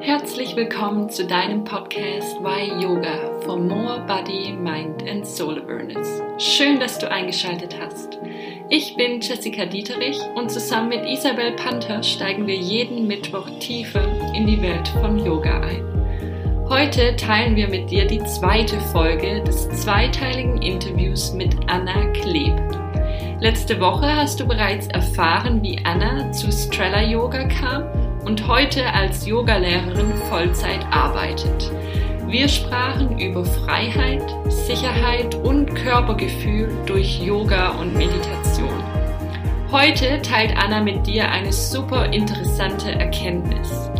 Herzlich 0.00 0.54
willkommen 0.54 1.10
zu 1.10 1.26
deinem 1.26 1.64
Podcast 1.64 2.40
Why 2.40 2.80
Yoga 2.80 3.40
for 3.40 3.58
More 3.58 4.00
Body, 4.06 4.52
Mind 4.52 5.02
and 5.08 5.26
Soul 5.26 5.58
Awareness. 5.58 6.22
Schön, 6.38 6.78
dass 6.78 7.00
du 7.00 7.10
eingeschaltet 7.10 7.74
hast. 7.80 8.16
Ich 8.68 8.94
bin 8.96 9.20
Jessica 9.20 9.66
Dieterich 9.66 10.20
und 10.36 10.52
zusammen 10.52 10.90
mit 10.90 11.04
Isabel 11.04 11.52
Panther 11.56 12.02
steigen 12.04 12.46
wir 12.46 12.54
jeden 12.54 13.08
Mittwoch 13.08 13.50
tiefer 13.58 14.06
in 14.34 14.46
die 14.46 14.62
Welt 14.62 14.86
von 14.88 15.18
Yoga 15.18 15.62
ein. 15.62 15.84
Heute 16.68 17.16
teilen 17.16 17.56
wir 17.56 17.68
mit 17.68 17.90
dir 17.90 18.06
die 18.06 18.22
zweite 18.22 18.78
Folge 18.92 19.42
des 19.42 19.68
zweiteiligen 19.70 20.62
Interviews 20.62 21.32
mit 21.32 21.56
Anna 21.66 22.06
Kleb. 22.12 22.54
Letzte 23.40 23.80
Woche 23.80 24.14
hast 24.14 24.38
du 24.38 24.46
bereits 24.46 24.86
erfahren, 24.88 25.60
wie 25.62 25.80
Anna 25.84 26.30
zu 26.30 26.52
Strella 26.52 27.02
Yoga 27.02 27.48
kam 27.48 28.07
und 28.28 28.46
heute 28.46 28.92
als 28.92 29.26
Yogalehrerin 29.26 30.12
Vollzeit 30.28 30.84
arbeitet. 30.90 31.72
Wir 32.26 32.46
sprachen 32.46 33.18
über 33.18 33.42
Freiheit, 33.42 34.22
Sicherheit 34.48 35.34
und 35.34 35.74
Körpergefühl 35.74 36.70
durch 36.84 37.22
Yoga 37.22 37.70
und 37.70 37.96
Meditation. 37.96 38.84
Heute 39.72 40.20
teilt 40.20 40.54
Anna 40.58 40.82
mit 40.82 41.06
dir 41.06 41.30
eine 41.30 41.50
super 41.50 42.12
interessante 42.12 42.92
Erkenntnis. 42.92 43.90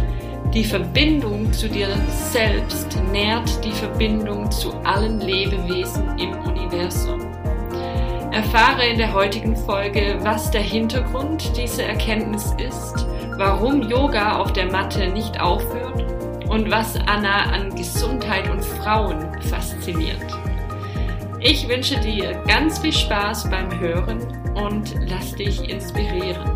Die 0.53 0.65
Verbindung 0.65 1.51
zu 1.55 1.67
dir 1.67 1.89
selbst 2.11 2.99
nährt 3.11 3.65
die 3.65 3.73
Verbindung 3.73 4.51
zu 4.51 4.75
allen 4.85 5.21
Lebewesen 5.21 6.19
im 6.19 6.39
Universum. 6.41 7.23
Erfahre 8.31 8.87
in 8.87 8.99
der 8.99 9.15
heutigen 9.15 9.57
Folge, 9.57 10.19
was 10.21 10.51
der 10.51 10.61
Hintergrund 10.61 11.57
dieser 11.57 11.85
Erkenntnis 11.85 12.55
ist, 12.59 13.07
warum 13.39 13.83
Yoga 13.83 14.39
auf 14.39 14.53
der 14.53 14.67
Matte 14.67 15.07
nicht 15.07 15.41
aufhört 15.41 16.03
und 16.49 16.69
was 16.71 16.97
Anna 17.07 17.45
an 17.53 17.73
Gesundheit 17.75 18.51
und 18.51 18.65
Frauen 18.65 19.41
fasziniert. 19.43 20.27
Ich 21.39 21.69
wünsche 21.69 22.01
dir 22.01 22.33
ganz 22.49 22.81
viel 22.81 22.93
Spaß 22.93 23.49
beim 23.49 23.79
Hören 23.79 24.21
und 24.57 24.93
lass 25.09 25.37
dich 25.37 25.71
inspirieren. 25.71 26.51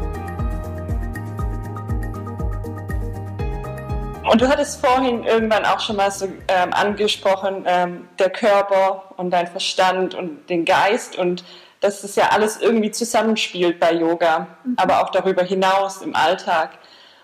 Und 4.29 4.41
du 4.41 4.49
hattest 4.49 4.85
vorhin 4.85 5.23
irgendwann 5.23 5.65
auch 5.65 5.79
schon 5.79 5.97
mal 5.97 6.11
so 6.11 6.27
ähm, 6.49 6.73
angesprochen, 6.73 7.65
ähm, 7.65 8.09
der 8.19 8.31
Körper 8.31 9.05
und 9.19 9.31
dein 9.31 9.47
Verstand 9.47 10.15
und 10.17 10.51
den 10.51 10.65
Geist 10.65 11.17
und 11.17 11.45
dass 11.83 12.01
das 12.03 12.17
ja 12.17 12.29
alles 12.29 12.59
irgendwie 12.61 12.91
zusammenspielt 12.91 13.79
bei 13.79 13.93
Yoga, 13.93 14.47
mhm. 14.65 14.75
aber 14.77 15.03
auch 15.03 15.11
darüber 15.11 15.43
hinaus 15.43 16.01
im 16.01 16.17
Alltag. 16.17 16.79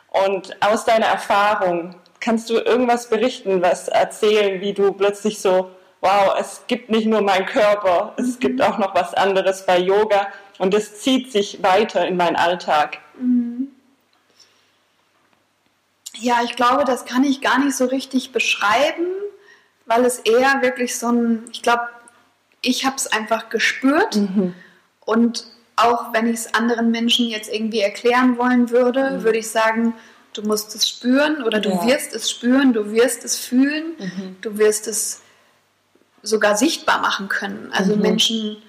Und 0.09 0.56
aus 0.61 0.84
deiner 0.84 1.06
Erfahrung, 1.06 1.95
kannst 2.20 2.50
du 2.50 2.55
irgendwas 2.55 3.09
berichten, 3.09 3.62
was 3.62 3.89
erzählen, 3.89 4.61
wie 4.61 4.73
du 4.73 4.92
plötzlich 4.92 5.41
so, 5.41 5.70
wow, 6.00 6.34
es 6.39 6.62
gibt 6.67 6.91
nicht 6.91 7.06
nur 7.06 7.23
meinen 7.23 7.47
Körper, 7.47 8.15
es 8.17 8.37
mhm. 8.37 8.41
gibt 8.41 8.62
auch 8.62 8.78
noch 8.78 8.95
was 8.95 9.15
anderes 9.15 9.65
bei 9.65 9.78
Yoga 9.78 10.28
und 10.59 10.75
es 10.75 11.00
zieht 11.00 11.31
sich 11.31 11.62
weiter 11.62 12.06
in 12.06 12.17
meinen 12.17 12.37
Alltag. 12.37 12.98
Mhm. 13.19 13.69
Ja, 16.15 16.41
ich 16.43 16.56
glaube, 16.56 16.84
das 16.84 17.05
kann 17.05 17.22
ich 17.22 17.41
gar 17.41 17.61
nicht 17.61 17.77
so 17.77 17.84
richtig 17.84 18.33
beschreiben, 18.33 19.06
weil 19.87 20.05
es 20.05 20.19
eher 20.19 20.62
wirklich 20.62 20.98
so 20.98 21.12
ein, 21.12 21.45
ich 21.53 21.62
glaube, 21.62 21.89
ich 22.62 22.84
habe 22.84 22.97
es 22.97 23.06
einfach 23.06 23.48
gespürt 23.48 24.17
mhm. 24.17 24.55
und 25.05 25.45
auch 25.77 26.12
wenn 26.12 26.27
ich 26.27 26.41
es 26.41 26.55
anderen 26.55 26.91
Menschen 26.91 27.28
jetzt 27.28 27.53
irgendwie 27.53 27.81
erklären 27.81 28.37
wollen 28.37 28.70
würde, 28.70 29.11
mhm. 29.11 29.23
würde 29.23 29.39
ich 29.39 29.50
sagen, 29.50 29.95
du 30.33 30.42
musst 30.42 30.75
es 30.75 30.89
spüren 30.89 31.42
oder 31.45 31.61
du 31.61 31.70
ja. 31.70 31.87
wirst 31.87 32.15
es 32.15 32.31
spüren, 32.31 32.73
du 32.73 32.91
wirst 32.91 33.25
es 33.25 33.39
fühlen, 33.39 33.95
mhm. 33.98 34.37
du 34.41 34.59
wirst 34.59 34.89
es 34.89 35.23
sogar 36.22 36.56
sichtbar 36.56 37.00
machen 37.00 37.28
können. 37.28 37.71
Also 37.72 37.94
mhm. 37.94 38.03
Menschen, 38.03 38.62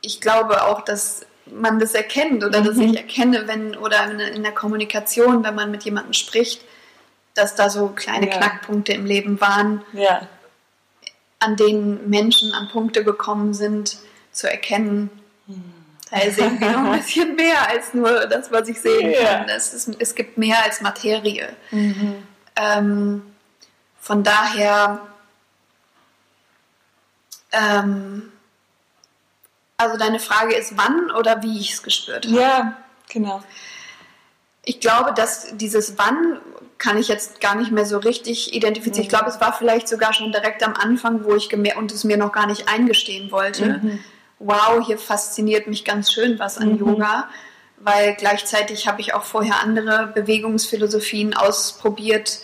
ich 0.00 0.20
glaube 0.20 0.64
auch, 0.64 0.80
dass 0.80 1.26
man 1.46 1.78
das 1.78 1.94
erkennt 1.94 2.42
oder 2.44 2.62
dass 2.62 2.78
ich 2.78 2.92
mhm. 2.92 2.96
erkenne, 2.96 3.46
wenn 3.46 3.76
oder 3.76 4.10
in 4.32 4.42
der 4.42 4.52
Kommunikation, 4.52 5.44
wenn 5.44 5.54
man 5.54 5.70
mit 5.70 5.82
jemandem 5.82 6.14
spricht, 6.14 6.62
dass 7.34 7.54
da 7.54 7.68
so 7.68 7.88
kleine 7.88 8.28
ja. 8.28 8.36
Knackpunkte 8.36 8.92
im 8.92 9.04
Leben 9.04 9.40
waren. 9.40 9.82
Ja 9.92 10.26
an 11.40 11.56
denen 11.56 12.08
Menschen 12.08 12.52
an 12.52 12.68
Punkte 12.68 13.02
gekommen 13.02 13.54
sind, 13.54 13.98
zu 14.32 14.48
erkennen, 14.48 15.10
da 16.10 16.18
sehen 16.30 16.60
wir 16.60 16.72
noch 16.72 16.92
ein 16.92 16.98
bisschen 16.98 17.36
mehr 17.36 17.68
als 17.68 17.94
nur 17.94 18.26
das, 18.26 18.50
was 18.50 18.68
ich 18.68 18.80
sehen 18.80 19.14
kann. 19.22 19.48
Es, 19.48 19.72
ist, 19.72 19.96
es 19.98 20.14
gibt 20.14 20.38
mehr 20.38 20.62
als 20.64 20.80
Materie. 20.80 21.54
Mhm. 21.70 22.22
Ähm, 22.56 23.22
von 24.00 24.24
daher, 24.24 25.06
ähm, 27.52 28.32
also 29.76 29.96
deine 29.98 30.18
Frage 30.18 30.54
ist, 30.54 30.76
wann 30.76 31.10
oder 31.12 31.42
wie 31.42 31.60
ich 31.60 31.74
es 31.74 31.82
gespürt 31.82 32.26
habe? 32.26 32.36
Ja, 32.36 32.76
genau. 33.08 33.42
Ich 34.64 34.80
glaube, 34.80 35.14
dass 35.14 35.56
dieses 35.56 35.96
Wann 35.96 36.40
kann 36.80 36.96
ich 36.96 37.08
jetzt 37.08 37.40
gar 37.40 37.54
nicht 37.54 37.70
mehr 37.70 37.84
so 37.84 37.98
richtig 37.98 38.54
identifizieren. 38.54 39.02
Mhm. 39.02 39.02
Ich 39.02 39.08
glaube, 39.10 39.28
es 39.28 39.40
war 39.40 39.52
vielleicht 39.52 39.86
sogar 39.86 40.12
schon 40.12 40.32
direkt 40.32 40.64
am 40.64 40.74
Anfang, 40.74 41.24
wo 41.24 41.36
ich 41.36 41.48
gemerkt 41.48 41.78
und 41.78 41.92
es 41.92 42.02
mir 42.02 42.16
noch 42.16 42.32
gar 42.32 42.46
nicht 42.46 42.68
eingestehen 42.68 43.30
wollte. 43.30 43.80
Mhm. 43.82 44.00
Wow, 44.38 44.84
hier 44.84 44.98
fasziniert 44.98 45.66
mich 45.66 45.84
ganz 45.84 46.10
schön 46.10 46.38
was 46.38 46.56
an 46.56 46.72
mhm. 46.72 46.78
Yoga, 46.78 47.28
weil 47.76 48.14
gleichzeitig 48.14 48.88
habe 48.88 49.02
ich 49.02 49.12
auch 49.12 49.24
vorher 49.24 49.60
andere 49.62 50.10
Bewegungsphilosophien 50.14 51.36
ausprobiert, 51.36 52.40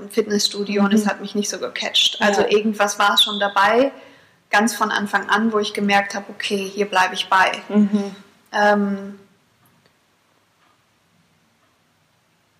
im 0.00 0.10
Fitnessstudio 0.10 0.82
und 0.82 0.92
es 0.92 1.04
mhm. 1.04 1.08
hat 1.08 1.20
mich 1.22 1.34
nicht 1.34 1.48
so 1.48 1.58
gecatcht. 1.58 2.20
Also 2.20 2.42
ja. 2.42 2.48
irgendwas 2.48 2.98
war 2.98 3.16
schon 3.16 3.40
dabei, 3.40 3.92
ganz 4.50 4.74
von 4.74 4.90
Anfang 4.90 5.30
an, 5.30 5.52
wo 5.52 5.58
ich 5.58 5.72
gemerkt 5.72 6.14
habe, 6.14 6.26
okay, 6.28 6.70
hier 6.74 6.86
bleibe 6.86 7.14
ich 7.14 7.28
bei. 7.28 7.52
Mhm. 7.68 8.14
Ähm, 8.52 9.18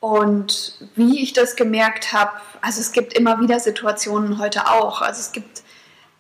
Und 0.01 0.75
wie 0.95 1.23
ich 1.23 1.33
das 1.33 1.57
gemerkt 1.57 2.13
habe, 2.13 2.33
also 2.61 2.81
es 2.81 2.93
gibt 2.93 3.15
immer 3.15 3.41
wieder 3.41 3.59
Situationen 3.59 4.39
heute 4.39 4.69
auch. 4.71 5.01
Also 5.01 5.21
es 5.21 5.33
gibt 5.33 5.63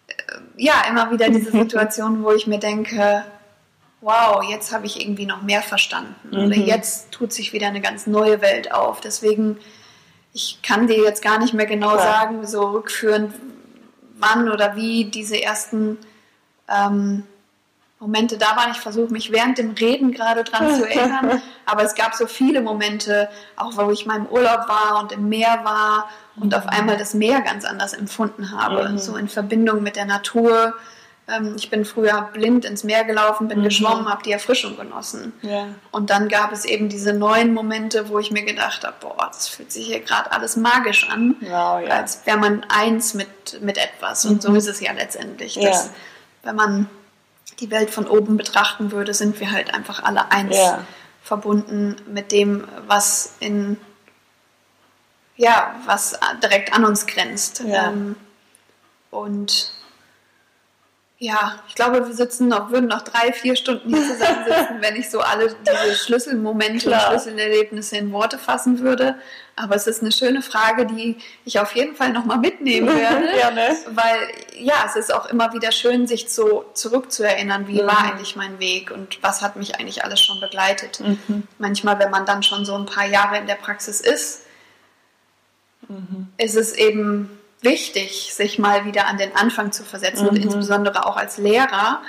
äh, 0.08 0.12
ja 0.56 0.82
immer 0.88 1.10
wieder 1.10 1.28
diese 1.28 1.50
Situationen, 1.52 2.24
wo 2.24 2.32
ich 2.32 2.46
mir 2.46 2.58
denke, 2.58 3.24
wow, 4.00 4.42
jetzt 4.48 4.72
habe 4.72 4.86
ich 4.86 5.00
irgendwie 5.00 5.26
noch 5.26 5.42
mehr 5.42 5.62
verstanden. 5.62 6.14
Mhm. 6.30 6.46
Oder 6.46 6.56
jetzt 6.56 7.10
tut 7.12 7.32
sich 7.32 7.52
wieder 7.52 7.66
eine 7.66 7.80
ganz 7.80 8.06
neue 8.06 8.40
Welt 8.40 8.72
auf. 8.72 9.00
Deswegen, 9.00 9.58
ich 10.32 10.60
kann 10.62 10.86
dir 10.86 11.02
jetzt 11.02 11.22
gar 11.22 11.38
nicht 11.38 11.54
mehr 11.54 11.66
genau 11.66 11.92
Klar. 11.92 12.02
sagen, 12.02 12.46
so 12.46 12.66
rückführend, 12.68 13.34
wann 14.18 14.50
oder 14.50 14.76
wie 14.76 15.06
diese 15.06 15.40
ersten 15.42 15.98
ähm, 16.68 17.24
Momente 17.98 18.36
da 18.36 18.56
waren. 18.56 18.70
Ich 18.72 18.78
versuche 18.78 19.12
mich 19.12 19.32
während 19.32 19.58
dem 19.58 19.70
Reden 19.70 20.12
gerade 20.12 20.44
dran 20.44 20.74
zu 20.74 20.84
erinnern. 20.88 21.40
Aber 21.64 21.82
es 21.82 21.94
gab 21.94 22.14
so 22.14 22.26
viele 22.26 22.60
Momente, 22.60 23.28
auch 23.56 23.76
wo 23.76 23.90
ich 23.90 24.06
mal 24.06 24.16
im 24.16 24.26
Urlaub 24.26 24.68
war 24.68 25.00
und 25.00 25.12
im 25.12 25.28
Meer 25.28 25.60
war 25.64 26.08
und 26.36 26.54
auf 26.54 26.66
einmal 26.66 26.96
das 26.96 27.14
Meer 27.14 27.40
ganz 27.40 27.64
anders 27.64 27.94
empfunden 27.94 28.52
habe. 28.52 28.88
Mhm. 28.88 28.98
So 28.98 29.16
in 29.16 29.28
Verbindung 29.28 29.82
mit 29.82 29.96
der 29.96 30.04
Natur. 30.04 30.74
Ähm, 31.28 31.54
ich 31.56 31.70
bin 31.70 31.84
früher 31.86 32.28
blind 32.32 32.66
ins 32.66 32.84
Meer 32.84 33.04
gelaufen, 33.04 33.48
bin 33.48 33.60
mhm. 33.60 33.64
geschwommen, 33.64 34.08
habe 34.08 34.22
die 34.22 34.32
Erfrischung 34.32 34.76
genossen. 34.76 35.32
Ja. 35.40 35.68
Und 35.90 36.10
dann 36.10 36.28
gab 36.28 36.52
es 36.52 36.66
eben 36.66 36.88
diese 36.90 37.14
neuen 37.14 37.54
Momente, 37.54 38.10
wo 38.10 38.18
ich 38.18 38.30
mir 38.30 38.44
gedacht 38.44 38.84
habe, 38.84 38.96
boah, 39.00 39.30
das 39.32 39.48
fühlt 39.48 39.72
sich 39.72 39.86
hier 39.86 40.00
gerade 40.00 40.30
alles 40.32 40.56
magisch 40.56 41.08
an, 41.08 41.36
wow, 41.40 41.82
ja. 41.82 41.88
als 41.88 42.24
wäre 42.26 42.36
man 42.36 42.64
eins 42.68 43.14
mit, 43.14 43.60
mit 43.62 43.78
etwas. 43.78 44.24
Und 44.26 44.36
mhm. 44.36 44.40
so 44.40 44.54
ist 44.54 44.68
es 44.68 44.80
ja 44.80 44.92
letztendlich. 44.92 45.54
Dass, 45.54 45.90
wenn 46.42 46.54
man 46.54 46.88
die 47.60 47.70
Welt 47.70 47.90
von 47.90 48.06
oben 48.06 48.36
betrachten 48.36 48.92
würde, 48.92 49.14
sind 49.14 49.40
wir 49.40 49.50
halt 49.50 49.72
einfach 49.72 50.02
alle 50.02 50.30
eins 50.30 50.56
ja. 50.56 50.84
verbunden 51.22 51.96
mit 52.06 52.32
dem, 52.32 52.66
was 52.86 53.34
in 53.40 53.78
ja, 55.36 55.74
was 55.84 56.18
direkt 56.42 56.72
an 56.72 56.84
uns 56.84 57.06
grenzt. 57.06 57.62
Ja. 57.66 57.88
Ähm, 57.88 58.16
und 59.10 59.70
ja, 61.18 61.60
ich 61.66 61.74
glaube, 61.74 62.06
wir 62.06 62.14
sitzen 62.14 62.48
noch, 62.48 62.70
würden 62.70 62.88
noch 62.88 63.00
drei, 63.00 63.32
vier 63.32 63.56
Stunden 63.56 63.88
hier 63.88 64.02
zusammensitzen, 64.02 64.76
wenn 64.80 64.96
ich 64.96 65.08
so 65.10 65.20
alle 65.20 65.54
diese 65.66 65.94
Schlüsselmomente 65.94 66.88
Klar. 66.88 67.10
und 67.10 67.22
Schlüsselerlebnisse 67.22 67.96
in 67.96 68.12
Worte 68.12 68.38
fassen 68.38 68.80
würde. 68.80 69.16
Aber 69.54 69.74
es 69.74 69.86
ist 69.86 70.02
eine 70.02 70.12
schöne 70.12 70.42
Frage, 70.42 70.84
die 70.84 71.16
ich 71.46 71.58
auf 71.58 71.74
jeden 71.74 71.96
Fall 71.96 72.12
nochmal 72.12 72.36
mitnehmen 72.36 72.88
werde. 72.94 73.28
Gerne. 73.32 73.76
Weil 73.92 74.28
ja, 74.58 74.74
es 74.84 74.96
ist 74.96 75.14
auch 75.14 75.24
immer 75.26 75.54
wieder 75.54 75.72
schön, 75.72 76.06
sich 76.06 76.28
so 76.28 76.66
zurückzuerinnern, 76.74 77.66
wie 77.66 77.80
mhm. 77.80 77.86
war 77.86 78.04
eigentlich 78.04 78.36
mein 78.36 78.58
Weg 78.58 78.90
und 78.90 79.22
was 79.22 79.40
hat 79.40 79.56
mich 79.56 79.76
eigentlich 79.76 80.04
alles 80.04 80.20
schon 80.20 80.38
begleitet. 80.40 81.00
Mhm. 81.00 81.44
Manchmal, 81.56 81.98
wenn 81.98 82.10
man 82.10 82.26
dann 82.26 82.42
schon 82.42 82.66
so 82.66 82.74
ein 82.74 82.84
paar 82.84 83.06
Jahre 83.06 83.38
in 83.38 83.46
der 83.46 83.54
Praxis 83.54 84.02
ist, 84.02 84.42
mhm. 85.88 86.28
ist 86.36 86.56
es 86.56 86.74
eben 86.74 87.35
wichtig, 87.66 88.32
sich 88.34 88.58
mal 88.58 88.84
wieder 88.86 89.06
an 89.06 89.18
den 89.18 89.36
Anfang 89.36 89.70
zu 89.72 89.84
versetzen 89.84 90.22
mhm. 90.24 90.30
und 90.30 90.36
insbesondere 90.38 91.04
auch 91.06 91.16
als 91.18 91.36
Lehrer 91.38 92.00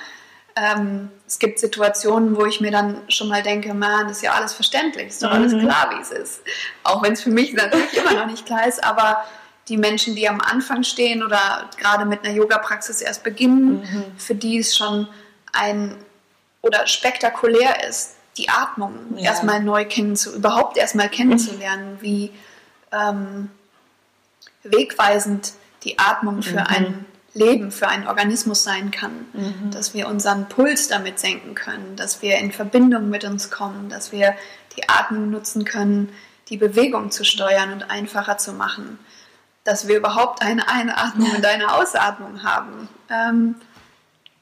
ähm, 0.55 1.11
es 1.27 1.37
gibt 1.37 1.59
Situationen, 1.59 2.35
wo 2.35 2.45
ich 2.45 2.61
mir 2.61 2.71
dann 2.71 3.01
schon 3.09 3.27
mal 3.29 3.43
denke, 3.43 3.75
man, 3.75 4.07
das 4.07 4.17
ist 4.17 4.23
ja 4.23 4.31
alles 4.33 4.53
verständlich, 4.53 5.07
ist 5.09 5.21
doch 5.21 5.29
alles 5.29 5.53
Mhm. 5.53 5.59
klar, 5.59 5.91
wie 5.91 6.01
es 6.01 6.09
ist. 6.09 6.41
Auch 6.83 7.03
wenn 7.03 7.13
es 7.13 7.21
für 7.21 7.29
mich 7.29 7.53
natürlich 7.53 7.95
immer 7.95 8.13
noch 8.13 8.25
nicht 8.25 8.45
klar 8.47 8.65
ist, 8.67 8.83
aber 8.83 9.23
die 9.67 9.77
Menschen, 9.77 10.15
die 10.15 10.27
am 10.27 10.41
Anfang 10.41 10.81
stehen 10.83 11.21
oder 11.23 11.69
gerade 11.77 12.05
mit 12.05 12.23
einer 12.25 12.33
Yoga-Praxis 12.33 13.01
erst 13.01 13.23
beginnen, 13.23 13.81
Mhm. 13.81 14.03
für 14.17 14.33
die 14.33 14.57
es 14.57 14.75
schon 14.75 15.07
ein 15.53 15.95
oder 16.63 16.87
spektakulär 16.87 17.87
ist, 17.87 18.15
die 18.37 18.49
Atmung 18.49 18.93
Ja. 19.15 19.25
erstmal 19.25 19.61
neu 19.61 19.85
kennenzu, 19.85 20.33
überhaupt 20.33 20.77
erstmal 20.77 21.09
kennenzulernen, 21.09 21.97
wie 22.01 22.31
ähm, 22.91 23.51
wegweisend 24.71 25.53
die 25.83 25.99
Atmung 25.99 26.41
für 26.41 26.59
Mhm. 26.61 26.67
ein 26.67 27.05
Leben, 27.33 27.71
für 27.71 27.87
einen 27.87 28.07
Organismus 28.07 28.63
sein 28.63 28.89
kann, 28.91 29.27
Mhm. 29.33 29.71
dass 29.71 29.93
wir 29.93 30.07
unseren 30.07 30.49
Puls 30.49 30.87
damit 30.87 31.19
senken 31.19 31.53
können, 31.55 31.95
dass 31.95 32.21
wir 32.21 32.37
in 32.37 32.51
Verbindung 32.51 33.09
mit 33.09 33.23
uns 33.23 33.51
kommen, 33.51 33.89
dass 33.89 34.11
wir 34.11 34.35
die 34.75 34.89
Atmung 34.89 35.29
nutzen 35.29 35.63
können, 35.65 36.09
die 36.49 36.57
Bewegung 36.57 37.11
zu 37.11 37.23
steuern 37.23 37.73
und 37.73 37.89
einfacher 37.91 38.37
zu 38.37 38.53
machen, 38.53 38.97
dass 39.63 39.87
wir 39.87 39.97
überhaupt 39.97 40.41
eine 40.41 40.67
Einatmung 40.69 41.29
und 41.35 41.45
eine 41.45 41.73
Ausatmung 41.73 42.43
haben. 42.43 42.87
Ähm, 43.09 43.55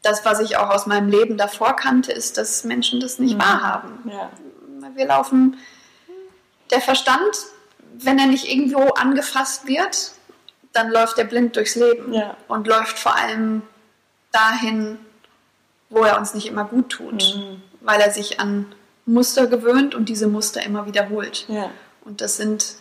das, 0.04 0.24
was 0.24 0.40
ich 0.40 0.56
auch 0.58 0.70
aus 0.70 0.86
meinem 0.86 1.10
Leben 1.10 1.36
davor 1.38 1.76
kannte, 1.76 2.12
ist, 2.12 2.38
dass 2.38 2.64
Menschen 2.64 3.00
das 3.00 3.18
nicht 3.20 3.36
Mhm. 3.36 3.42
wahrhaben. 3.42 3.92
Ja. 4.10 4.30
Wir 4.94 5.08
laufen, 5.08 5.58
der 6.72 6.80
Verstand, 6.80 7.36
wenn 7.98 8.20
er 8.20 8.28
nicht 8.28 8.48
irgendwo 8.50 8.90
angefasst 8.92 9.68
wird, 9.68 10.12
dann 10.76 10.90
läuft 10.92 11.18
er 11.18 11.26
blind 11.26 11.56
durchs 11.56 11.76
Leben 11.76 12.14
Ja. 12.14 12.36
und 12.48 12.68
läuft 12.68 13.00
vor 13.00 13.16
allem 13.16 13.62
dahin, 14.32 14.98
wo 15.90 16.04
er 16.04 16.18
uns 16.18 16.34
nicht 16.34 16.48
immer 16.48 16.66
gut 16.66 16.90
tut, 16.90 17.36
Mhm. 17.36 17.62
weil 17.82 18.02
er 18.02 18.12
sich 18.12 18.40
an 18.40 18.66
Muster 19.06 19.48
gewöhnt 19.48 19.96
und 19.96 20.10
diese 20.10 20.28
Muster 20.28 20.64
immer 20.64 20.86
wiederholt. 20.88 21.46
Ja. 21.48 21.70
Und 22.04 22.22
das 22.22 22.38
sind 22.38 22.76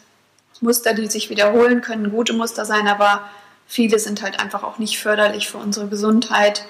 Muster, 0.61 0.95
die 0.95 1.07
sich 1.09 1.31
wiederholen, 1.31 1.81
können 1.83 2.11
gute 2.11 2.33
Muster 2.33 2.65
sein, 2.65 2.89
aber 2.89 3.29
viele 3.67 3.99
sind 3.99 4.23
halt 4.23 4.41
einfach 4.41 4.63
auch 4.63 4.79
nicht 4.79 4.99
förderlich 4.99 5.49
für 5.49 5.59
unsere 5.59 5.89
Gesundheit, 5.89 6.65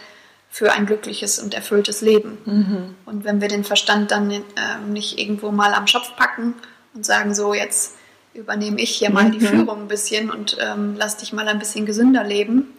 für 0.51 0.73
ein 0.73 0.87
glückliches 0.87 1.39
und 1.39 1.55
erfülltes 1.55 2.01
Leben. 2.01 2.39
Mhm. 2.45 2.95
Und 3.07 3.25
wenn 3.25 3.41
wir 3.41 3.49
den 3.49 3.65
Verstand 3.65 4.11
dann 4.11 4.31
ähm, 4.31 4.93
nicht 4.93 5.19
irgendwo 5.19 5.51
mal 5.51 5.75
am 5.75 5.87
Schopf 5.87 6.15
packen 6.17 6.55
und 6.95 7.05
sagen, 7.07 7.35
so 7.35 7.55
jetzt 7.55 7.97
übernehme 8.35 8.81
ich 8.81 8.91
hier 8.91 9.11
mal 9.11 9.31
die 9.31 9.39
Mhm. 9.39 9.47
Führung 9.47 9.81
ein 9.83 9.89
bisschen 9.89 10.31
und 10.31 10.57
ähm, 10.61 10.95
lass 10.97 11.17
dich 11.17 11.33
mal 11.33 11.49
ein 11.49 11.59
bisschen 11.59 11.87
gesünder 11.87 12.25
leben, 12.25 12.75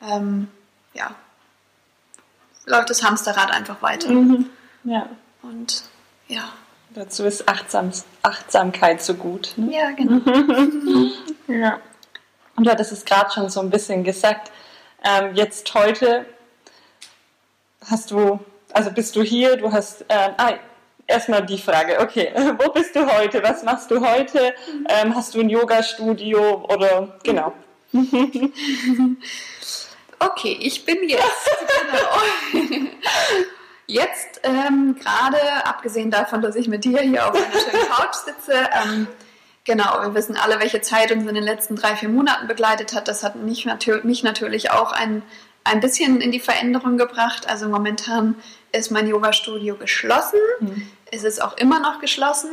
ähm, 0.00 0.48
ja, 0.94 1.14
läuft 2.66 2.90
das 2.90 3.02
Hamsterrad 3.02 3.50
einfach 3.50 3.82
weiter. 3.82 4.10
Mhm. 4.10 4.46
Ja. 4.84 5.08
Und 5.42 5.84
ja, 6.28 6.52
Dazu 6.94 7.24
ist 7.24 7.48
Achtsam 7.48 7.90
Achtsamkeit 8.22 9.02
so 9.02 9.14
gut. 9.14 9.54
Ne? 9.56 9.74
ja, 9.74 9.90
genau. 9.90 10.20
Ja. 11.48 11.80
Und 12.56 12.66
du 12.66 12.70
hattest 12.70 12.92
es 12.92 13.04
gerade 13.04 13.30
schon 13.32 13.50
so 13.50 13.60
ein 13.60 13.68
bisschen 13.68 14.04
gesagt. 14.04 14.50
Ähm, 15.04 15.34
jetzt 15.34 15.74
heute 15.74 16.24
hast 17.84 18.12
du, 18.12 18.38
also 18.72 18.90
bist 18.92 19.14
du 19.16 19.22
hier, 19.22 19.56
du 19.56 19.70
hast, 19.72 20.06
ähm, 20.08 20.32
ah, 20.38 20.54
erstmal 21.06 21.44
die 21.44 21.58
Frage, 21.58 22.00
okay, 22.00 22.32
wo 22.58 22.70
bist 22.70 22.94
du 22.96 23.06
heute? 23.06 23.42
Was 23.42 23.62
machst 23.62 23.90
du 23.90 24.00
heute? 24.06 24.54
Ähm, 24.88 25.14
hast 25.14 25.34
du 25.34 25.40
ein 25.40 25.50
Yoga-Studio 25.50 26.66
oder, 26.68 27.18
genau. 27.22 27.52
Okay, 30.18 30.56
ich 30.60 30.84
bin 30.84 31.08
jetzt. 31.08 31.50
genau. 31.90 32.68
Jetzt 33.86 34.40
ähm, 34.44 34.96
gerade, 34.98 35.38
abgesehen 35.66 36.10
davon, 36.10 36.40
dass 36.40 36.56
ich 36.56 36.68
mit 36.68 36.84
dir 36.84 37.00
hier 37.00 37.28
auf 37.28 37.34
einer 37.34 37.60
schönen 37.60 37.86
Couch 37.90 38.14
sitze, 38.14 38.54
ähm, 38.82 39.06
genau, 39.64 40.00
wir 40.00 40.14
wissen 40.14 40.38
alle, 40.38 40.58
welche 40.58 40.80
Zeit 40.80 41.12
uns 41.12 41.28
in 41.28 41.34
den 41.34 41.44
letzten 41.44 41.76
drei, 41.76 41.94
vier 41.94 42.08
Monaten 42.08 42.48
begleitet 42.48 42.94
hat. 42.94 43.08
Das 43.08 43.22
hat 43.22 43.36
mich, 43.36 43.66
natür 43.66 44.02
mich 44.04 44.22
natürlich 44.22 44.70
auch 44.70 44.92
ein, 44.92 45.22
ein 45.64 45.80
bisschen 45.80 46.20
in 46.20 46.30
die 46.30 46.40
Veränderung 46.40 46.96
gebracht. 46.98 47.48
Also 47.48 47.68
momentan 47.68 48.36
ist 48.72 48.90
mein 48.90 49.06
Yoga-Studio 49.08 49.76
geschlossen. 49.76 50.38
Es 51.10 51.24
ist 51.24 51.42
auch 51.42 51.56
immer 51.56 51.80
noch 51.80 52.00
geschlossen. 52.00 52.50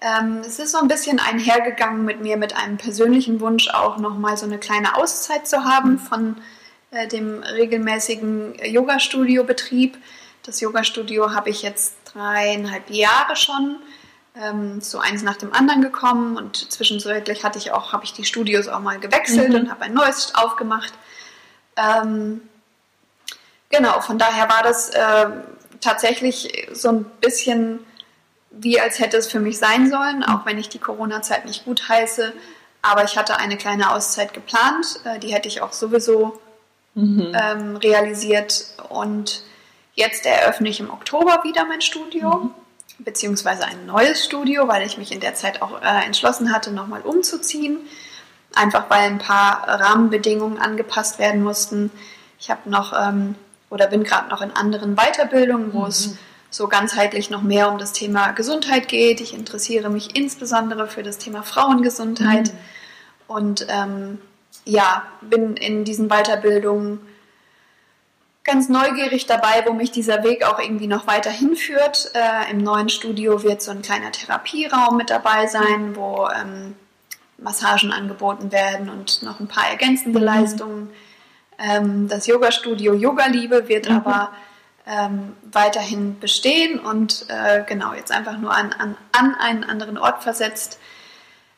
Ähm, 0.00 0.42
es 0.46 0.58
ist 0.58 0.72
so 0.72 0.78
ein 0.78 0.88
bisschen 0.88 1.18
einhergegangen 1.18 2.04
mit 2.04 2.20
mir, 2.20 2.36
mit 2.36 2.54
einem 2.56 2.76
persönlichen 2.76 3.40
Wunsch 3.40 3.68
auch 3.70 3.96
nochmal 3.98 4.36
so 4.36 4.44
eine 4.44 4.58
kleine 4.58 4.96
Auszeit 4.96 5.48
zu 5.48 5.64
haben 5.64 5.98
von 5.98 6.36
äh, 6.90 7.06
dem 7.08 7.42
regelmäßigen 7.42 8.56
Yoga-Studio-Betrieb. 8.64 9.96
Das 10.42 10.60
Yoga-Studio 10.60 11.32
habe 11.34 11.48
ich 11.48 11.62
jetzt 11.62 11.94
dreieinhalb 12.12 12.90
Jahre 12.90 13.36
schon, 13.36 13.76
ähm, 14.38 14.80
so 14.82 14.98
eins 14.98 15.22
nach 15.22 15.36
dem 15.36 15.52
anderen 15.54 15.80
gekommen 15.80 16.36
und 16.36 16.70
zwischenzeitlich 16.70 17.44
hatte 17.44 17.58
ich 17.58 17.72
auch, 17.72 17.92
habe 17.92 18.04
ich 18.04 18.12
die 18.12 18.24
Studios 18.24 18.68
auch 18.68 18.80
mal 18.80 18.98
gewechselt 18.98 19.50
Mhm. 19.50 19.54
und 19.54 19.70
habe 19.70 19.82
ein 19.84 19.94
neues 19.94 20.34
aufgemacht. 20.34 20.92
Ähm, 21.76 22.40
genau, 23.70 24.00
von 24.00 24.18
daher 24.18 24.48
war 24.48 24.62
das 24.62 24.90
äh, 24.90 25.26
tatsächlich 25.80 26.68
so 26.72 26.88
ein 26.88 27.04
bisschen 27.20 27.80
wie 28.56 28.80
als 28.80 28.98
hätte 28.98 29.16
es 29.16 29.26
für 29.26 29.40
mich 29.40 29.58
sein 29.58 29.90
sollen, 29.90 30.22
auch 30.22 30.46
wenn 30.46 30.58
ich 30.58 30.68
die 30.68 30.78
Corona-Zeit 30.78 31.44
nicht 31.44 31.64
gut 31.64 31.88
heiße. 31.88 32.32
Aber 32.82 33.04
ich 33.04 33.16
hatte 33.16 33.38
eine 33.38 33.56
kleine 33.56 33.92
Auszeit 33.92 34.34
geplant, 34.34 35.00
äh, 35.04 35.18
die 35.18 35.32
hätte 35.32 35.48
ich 35.48 35.62
auch 35.62 35.72
sowieso 35.72 36.40
ähm, 37.34 37.76
realisiert. 37.76 38.66
Und 38.88 39.42
jetzt 39.94 40.26
eröffne 40.26 40.68
ich 40.68 40.80
im 40.80 40.90
Oktober 40.90 41.40
wieder 41.44 41.64
mein 41.64 41.80
Studio, 41.80 42.50
beziehungsweise 42.98 43.64
ein 43.64 43.86
neues 43.86 44.24
Studio, 44.24 44.68
weil 44.68 44.86
ich 44.86 44.98
mich 44.98 45.12
in 45.12 45.20
der 45.20 45.34
Zeit 45.34 45.62
auch 45.62 45.82
äh, 45.82 46.04
entschlossen 46.04 46.52
hatte, 46.52 46.72
nochmal 46.72 47.00
umzuziehen. 47.00 47.78
Einfach 48.54 48.88
weil 48.88 49.02
ein 49.02 49.18
paar 49.18 49.66
Rahmenbedingungen 49.68 50.58
angepasst 50.58 51.18
werden 51.18 51.42
mussten. 51.42 51.90
Ich 52.38 52.50
habe 52.50 52.68
noch 52.70 52.92
ähm, 52.92 53.34
oder 53.70 53.88
bin 53.88 54.04
gerade 54.04 54.28
noch 54.28 54.40
in 54.40 54.52
anderen 54.52 54.94
Weiterbildungen, 54.94 55.72
wo 55.72 55.86
es 55.86 56.16
so 56.50 56.68
ganzheitlich 56.68 57.30
noch 57.30 57.42
mehr 57.42 57.70
um 57.70 57.78
das 57.78 57.92
Thema 57.92 58.30
Gesundheit 58.30 58.86
geht. 58.86 59.20
Ich 59.20 59.34
interessiere 59.34 59.90
mich 59.90 60.16
insbesondere 60.16 60.86
für 60.86 61.02
das 61.02 61.18
Thema 61.18 61.42
Frauengesundheit 61.42 62.52
und 63.26 63.66
ähm, 63.68 64.20
ja, 64.64 65.02
bin 65.20 65.56
in 65.56 65.84
diesen 65.84 66.08
Weiterbildungen 66.08 67.00
ganz 68.44 68.68
neugierig 68.68 69.26
dabei, 69.26 69.64
wo 69.66 69.72
mich 69.72 69.90
dieser 69.90 70.22
Weg 70.22 70.44
auch 70.46 70.60
irgendwie 70.60 70.86
noch 70.86 71.06
weiter 71.06 71.30
hinführt. 71.30 72.12
Äh, 72.14 72.52
Im 72.52 72.58
neuen 72.58 72.90
Studio 72.90 73.42
wird 73.42 73.62
so 73.62 73.72
ein 73.72 73.82
kleiner 73.82 74.12
Therapieraum 74.12 74.96
mit 74.96 75.10
dabei 75.10 75.46
sein, 75.46 75.96
wo 75.96 76.28
ähm, 76.28 76.76
Massagen 77.38 77.92
angeboten 77.92 78.52
werden 78.52 78.88
und 78.88 79.22
noch 79.22 79.40
ein 79.40 79.48
paar 79.48 79.68
ergänzende 79.68 80.18
Leistungen. 80.18 80.90
Ähm, 81.58 82.08
das 82.08 82.26
Yoga-Studio 82.26 82.94
Yoga 82.94 83.26
Liebe 83.26 83.68
wird 83.68 83.88
aber 83.90 84.32
ähm, 84.86 85.34
weiterhin 85.50 86.18
bestehen 86.18 86.78
und 86.78 87.26
äh, 87.28 87.62
genau 87.66 87.94
jetzt 87.94 88.12
einfach 88.12 88.36
nur 88.38 88.54
an, 88.54 88.72
an, 88.72 88.96
an 89.12 89.34
einen 89.36 89.64
anderen 89.64 89.96
Ort 89.98 90.22
versetzt. 90.22 90.78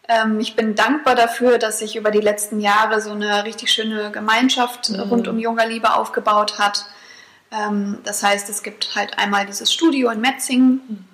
Ähm, 0.09 0.39
ich 0.39 0.55
bin 0.55 0.75
dankbar 0.75 1.15
dafür, 1.17 1.59
dass 1.59 1.81
sich 1.81 1.97
über 1.97 2.11
die 2.11 2.21
letzten 2.21 2.61
Jahre 2.61 3.01
so 3.01 3.11
eine 3.11 3.45
richtig 3.45 3.73
schöne 3.73 4.11
Gemeinschaft 4.13 4.91
Mhm. 4.91 5.01
rund 5.01 5.29
um 5.29 5.39
Yoga 5.39 5.65
Liebe 5.65 5.95
aufgebaut 5.95 6.59
hat. 6.59 6.87
Ähm, 7.51 7.99
das 8.05 8.23
heißt, 8.23 8.49
es 8.49 8.63
gibt 8.63 8.95
halt 8.95 9.19
einmal 9.19 9.47
dieses 9.47 9.73
Studio 9.73 10.11
in 10.11 10.21
Metzingen 10.21 11.07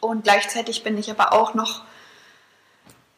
und 0.00 0.24
gleichzeitig 0.24 0.84
bin 0.84 0.96
ich 0.98 1.10
aber 1.10 1.32
auch 1.32 1.54
noch 1.54 1.82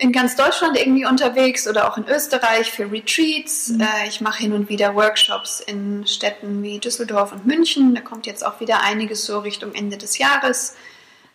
in 0.01 0.13
ganz 0.13 0.35
Deutschland 0.35 0.79
irgendwie 0.79 1.05
unterwegs 1.05 1.69
oder 1.69 1.87
auch 1.87 1.99
in 1.99 2.09
Österreich 2.09 2.71
für 2.71 2.91
Retreats. 2.91 3.71
Äh, 3.79 4.09
ich 4.09 4.23
mache 4.23 4.39
hin 4.39 4.55
und 4.55 4.71
wieder 4.71 4.95
Workshops 4.95 5.61
in 5.61 6.07
Städten 6.07 6.63
wie 6.63 6.79
Düsseldorf 6.79 7.33
und 7.33 7.45
München. 7.45 7.95
Da 7.95 8.01
kommt 8.01 8.27
jetzt 8.27 8.45
auch 8.45 8.61
wieder 8.61 8.83
einiges 8.83 9.27
so 9.27 9.41
Richtung 9.41 9.75
Ende 9.75 9.99
des 9.99 10.17
Jahres. 10.17 10.75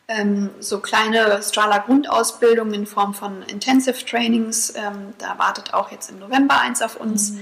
Ähm, 0.07 0.49
so 0.59 0.79
kleine 0.79 1.41
Strahler-Grundausbildungen 1.43 2.73
in 2.73 2.87
Form 2.87 3.13
von 3.13 3.43
Intensive 3.43 4.03
Trainings. 4.03 4.73
Ähm, 4.75 5.13
da 5.19 5.37
wartet 5.37 5.75
auch 5.75 5.91
jetzt 5.91 6.09
im 6.09 6.17
November 6.17 6.59
eins 6.59 6.81
auf 6.81 6.95
uns. 6.95 7.33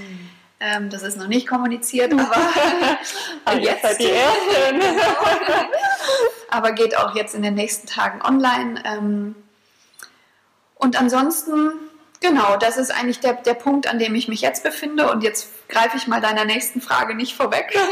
Ähm, 0.60 0.89
das 0.89 1.03
ist 1.03 1.18
noch 1.18 1.27
nicht 1.27 1.48
kommuniziert, 1.48 2.12
aber 2.12 2.32
Aber 3.46 3.60
jetzt 3.62 3.82
seid 3.82 4.00
ihr 4.01 4.13
Ersten. 4.13 4.82
aber 6.50 6.74
geht 6.74 6.98
auch 6.98 7.15
jetzt 7.15 7.34
in 7.34 7.44
den 7.44 7.56
nächsten 7.56 7.88
Tagen 7.88 8.22
online. 8.22 9.34
Und 10.84 11.00
ansonsten, 11.00 11.72
genau, 12.20 12.58
das 12.58 12.75
ist 12.78 12.92
eigentlich 12.92 13.22
der, 13.22 13.36
der 13.36 13.54
Punkt, 13.54 13.88
an 13.88 14.00
dem 14.00 14.13
ich 14.16 14.28
mich 14.28 14.42
jetzt 14.42 14.63
befinde. 14.63 15.10
Und 15.10 15.24
jetzt 15.24 15.48
greife 15.70 15.96
ich 15.96 16.08
mal 16.08 16.20
deiner 16.20 16.44
nächsten 16.44 16.82
Frage 16.82 17.16
nicht 17.16 17.36
vorweg. 17.36 17.74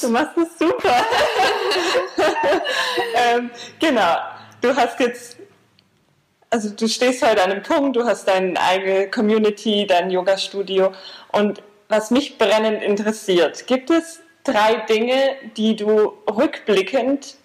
Du 0.00 0.10
machst 0.10 0.36
es 0.36 0.58
super. 0.58 0.94
ähm, 3.14 3.50
genau. 3.80 4.18
Du 4.60 4.76
hast 4.76 5.00
jetzt, 5.00 5.38
also 6.50 6.68
du 6.68 6.86
stehst 6.88 7.26
heute 7.26 7.42
an 7.42 7.52
einem 7.52 7.62
Punkt, 7.62 7.96
du 7.96 8.04
hast 8.04 8.28
deine 8.28 8.60
eigene 8.60 9.10
Community, 9.10 9.86
dein 9.86 10.10
Yoga-Studio. 10.10 10.92
Und 11.32 11.62
was 11.88 12.10
mich 12.10 12.36
brennend 12.36 12.82
interessiert, 12.82 13.66
gibt 13.66 13.88
es 13.88 14.20
drei 14.42 14.74
Dinge, 14.86 15.36
die 15.56 15.74
du 15.74 16.12
rückblickend 16.30 17.36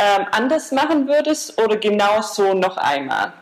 ähm, 0.00 0.26
anders 0.32 0.72
machen 0.72 1.06
würdest 1.06 1.60
oder 1.60 1.76
genau 1.76 2.22
so 2.22 2.54
noch 2.54 2.78
einmal? 2.78 3.32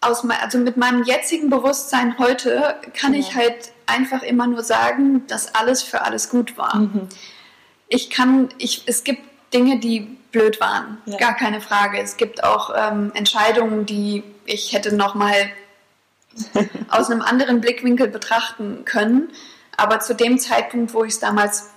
Aus, 0.00 0.26
also 0.28 0.58
mit 0.58 0.76
meinem 0.76 1.04
jetzigen 1.04 1.48
Bewusstsein 1.48 2.18
heute 2.18 2.76
kann 2.94 3.14
ja. 3.14 3.20
ich 3.20 3.34
halt 3.34 3.72
einfach 3.86 4.22
immer 4.22 4.46
nur 4.46 4.62
sagen, 4.62 5.26
dass 5.26 5.54
alles 5.54 5.82
für 5.82 6.02
alles 6.02 6.28
gut 6.28 6.58
war. 6.58 6.76
Mhm. 6.76 7.08
Ich 7.88 8.10
kann, 8.10 8.50
ich, 8.58 8.82
es 8.86 9.04
gibt 9.04 9.22
Dinge, 9.54 9.78
die 9.78 10.00
blöd 10.32 10.60
waren, 10.60 10.98
ja. 11.06 11.16
gar 11.18 11.34
keine 11.34 11.60
Frage. 11.60 11.98
Es 11.98 12.16
gibt 12.16 12.44
auch 12.44 12.72
ähm, 12.76 13.12
Entscheidungen, 13.14 13.86
die 13.86 14.24
ich 14.44 14.72
hätte 14.72 14.94
noch 14.94 15.14
mal 15.14 15.50
aus 16.88 17.10
einem 17.10 17.22
anderen 17.22 17.60
Blickwinkel 17.60 18.08
betrachten 18.08 18.84
können. 18.84 19.30
Aber 19.76 20.00
zu 20.00 20.14
dem 20.14 20.38
Zeitpunkt, 20.38 20.92
wo 20.94 21.04
ich 21.04 21.14
es 21.14 21.20
damals 21.20 21.71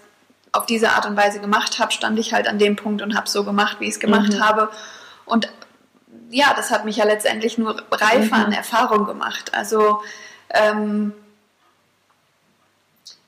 auf 0.55 0.65
diese 0.65 0.91
Art 0.91 1.05
und 1.05 1.17
Weise 1.17 1.39
gemacht 1.39 1.79
habe, 1.79 1.91
stand 1.91 2.17
ich 2.19 2.33
halt 2.33 2.47
an 2.47 2.59
dem 2.59 2.75
Punkt 2.75 3.01
und 3.01 3.15
habe 3.15 3.27
so 3.27 3.43
gemacht, 3.43 3.77
wie 3.79 3.85
ich 3.85 3.95
es 3.95 3.99
gemacht 3.99 4.33
mhm. 4.33 4.39
habe. 4.39 4.69
Und 5.25 5.49
ja, 6.29 6.53
das 6.55 6.71
hat 6.71 6.85
mich 6.85 6.97
ja 6.97 7.05
letztendlich 7.05 7.57
nur 7.57 7.83
reifer 7.91 8.37
mhm. 8.37 8.45
an 8.45 8.51
Erfahrung 8.51 9.05
gemacht. 9.05 9.53
Also 9.53 10.01
ähm, 10.49 11.13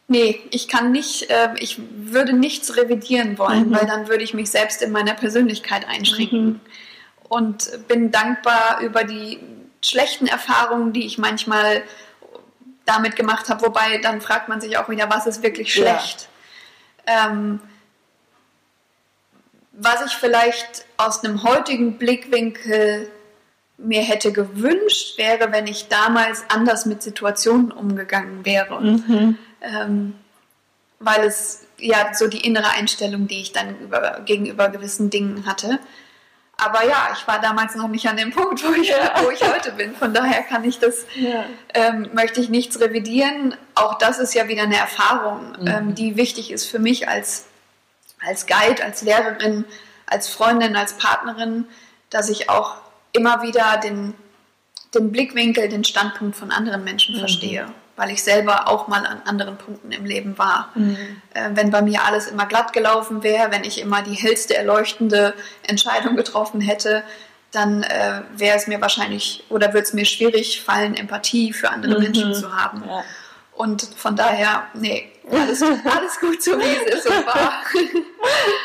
nee, 0.07 0.41
ich 0.51 0.67
kann 0.67 0.91
nicht, 0.91 1.29
äh, 1.29 1.49
ich 1.59 1.79
würde 1.95 2.33
nichts 2.33 2.77
revidieren 2.77 3.37
wollen, 3.37 3.69
mhm. 3.69 3.75
weil 3.75 3.85
dann 3.85 4.07
würde 4.07 4.23
ich 4.23 4.33
mich 4.33 4.49
selbst 4.49 4.81
in 4.81 4.91
meiner 4.91 5.13
Persönlichkeit 5.13 5.87
einschränken. 5.87 6.45
Mhm. 6.45 6.61
Und 7.29 7.87
bin 7.89 8.09
dankbar 8.09 8.79
über 8.79 9.03
die 9.03 9.39
schlechten 9.83 10.27
Erfahrungen, 10.27 10.93
die 10.93 11.05
ich 11.05 11.17
manchmal 11.17 11.83
damit 12.85 13.17
gemacht 13.17 13.49
habe. 13.49 13.65
Wobei 13.65 13.97
dann 13.97 14.21
fragt 14.21 14.47
man 14.47 14.61
sich 14.61 14.77
auch 14.77 14.87
wieder, 14.87 15.09
was 15.09 15.27
ist 15.27 15.43
wirklich 15.43 15.73
schlecht? 15.73 16.21
Ja. 16.21 16.27
Ähm, 17.07 17.59
was 19.71 20.05
ich 20.05 20.13
vielleicht 20.13 20.85
aus 20.97 21.23
einem 21.23 21.43
heutigen 21.43 21.97
Blickwinkel 21.97 23.11
mir 23.77 24.01
hätte 24.01 24.31
gewünscht, 24.31 25.17
wäre, 25.17 25.51
wenn 25.51 25.67
ich 25.67 25.87
damals 25.87 26.43
anders 26.49 26.85
mit 26.85 27.03
Situationen 27.03 27.71
umgegangen 27.71 28.43
wäre. 28.43 28.81
Mhm. 28.81 29.37
Ähm, 29.61 30.13
weil 30.99 31.25
es 31.25 31.67
ja 31.77 32.11
so 32.13 32.27
die 32.27 32.41
innere 32.41 32.69
Einstellung, 32.69 33.27
die 33.27 33.41
ich 33.41 33.51
dann 33.51 33.79
über, 33.79 34.21
gegenüber 34.25 34.69
gewissen 34.69 35.11
Dingen 35.11 35.45
hatte. 35.45 35.79
Aber 36.57 36.83
ja, 36.85 37.09
ich 37.15 37.27
war 37.27 37.39
damals 37.39 37.75
noch 37.75 37.87
nicht 37.87 38.07
an 38.07 38.17
dem 38.17 38.31
Punkt, 38.31 38.63
wo 38.63 38.73
ich, 38.73 38.89
ja. 38.89 39.13
wo 39.23 39.29
ich 39.29 39.41
heute 39.41 39.71
bin. 39.73 39.95
Von 39.95 40.13
daher 40.13 40.41
kann 40.41 40.63
ich 40.63 40.79
das, 40.79 41.05
ja. 41.15 41.45
ähm, 41.75 42.09
möchte 42.13 42.41
ich 42.41 42.49
nichts 42.49 42.79
revidieren. 42.79 43.55
Auch 43.75 43.99
das 43.99 44.17
ist 44.17 44.33
ja 44.33 44.47
wieder 44.47 44.63
eine 44.63 44.77
Erfahrung, 44.77 45.55
mhm. 45.59 45.67
ähm, 45.67 45.95
die 45.95 46.17
wichtig 46.17 46.51
ist 46.51 46.65
für 46.65 46.79
mich 46.79 47.07
als, 47.07 47.45
als 48.25 48.47
Guide, 48.47 48.83
als 48.83 49.03
Lehrerin, 49.03 49.65
als 50.07 50.29
Freundin, 50.29 50.75
als 50.75 50.93
Partnerin, 50.93 51.65
dass 52.09 52.29
ich 52.29 52.49
auch 52.49 52.77
immer 53.13 53.43
wieder 53.43 53.77
den, 53.77 54.15
den 54.95 55.11
Blickwinkel, 55.11 55.69
den 55.69 55.83
Standpunkt 55.83 56.35
von 56.35 56.51
anderen 56.51 56.83
Menschen 56.83 57.15
mhm. 57.15 57.19
verstehe 57.19 57.67
weil 57.97 58.11
ich 58.11 58.23
selber 58.23 58.69
auch 58.69 58.87
mal 58.87 59.05
an 59.05 59.21
anderen 59.25 59.57
Punkten 59.57 59.91
im 59.91 60.05
Leben 60.05 60.37
war. 60.37 60.71
Mhm. 60.75 60.97
Äh, 61.33 61.49
wenn 61.53 61.71
bei 61.71 61.81
mir 61.81 62.03
alles 62.05 62.27
immer 62.27 62.45
glatt 62.45 62.71
gelaufen 62.71 63.23
wäre, 63.23 63.51
wenn 63.51 63.63
ich 63.63 63.81
immer 63.81 64.03
die 64.03 64.13
hellste, 64.13 64.55
erleuchtende 64.55 65.33
Entscheidung 65.63 66.15
getroffen 66.15 66.61
hätte, 66.61 67.03
dann 67.51 67.83
äh, 67.83 68.21
wäre 68.35 68.55
es 68.55 68.67
mir 68.67 68.79
wahrscheinlich 68.81 69.43
oder 69.49 69.67
würde 69.73 69.81
es 69.81 69.93
mir 69.93 70.05
schwierig 70.05 70.61
fallen, 70.61 70.95
Empathie 70.95 71.51
für 71.53 71.69
andere 71.71 71.95
mhm. 71.95 72.03
Menschen 72.03 72.33
zu 72.33 72.55
haben. 72.55 72.83
Ja. 72.87 73.03
Und 73.55 73.89
von 73.95 74.15
daher, 74.15 74.67
nee, 74.75 75.11
alles, 75.31 75.63
alles 75.63 76.19
gut 76.19 76.41
so 76.43 76.51
wie 76.59 76.63
es 76.63 76.95
ist 76.95 77.07
und 77.07 77.25
war. 77.25 77.63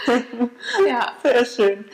ja. 0.86 1.12
Sehr 1.22 1.44
schön. 1.46 1.84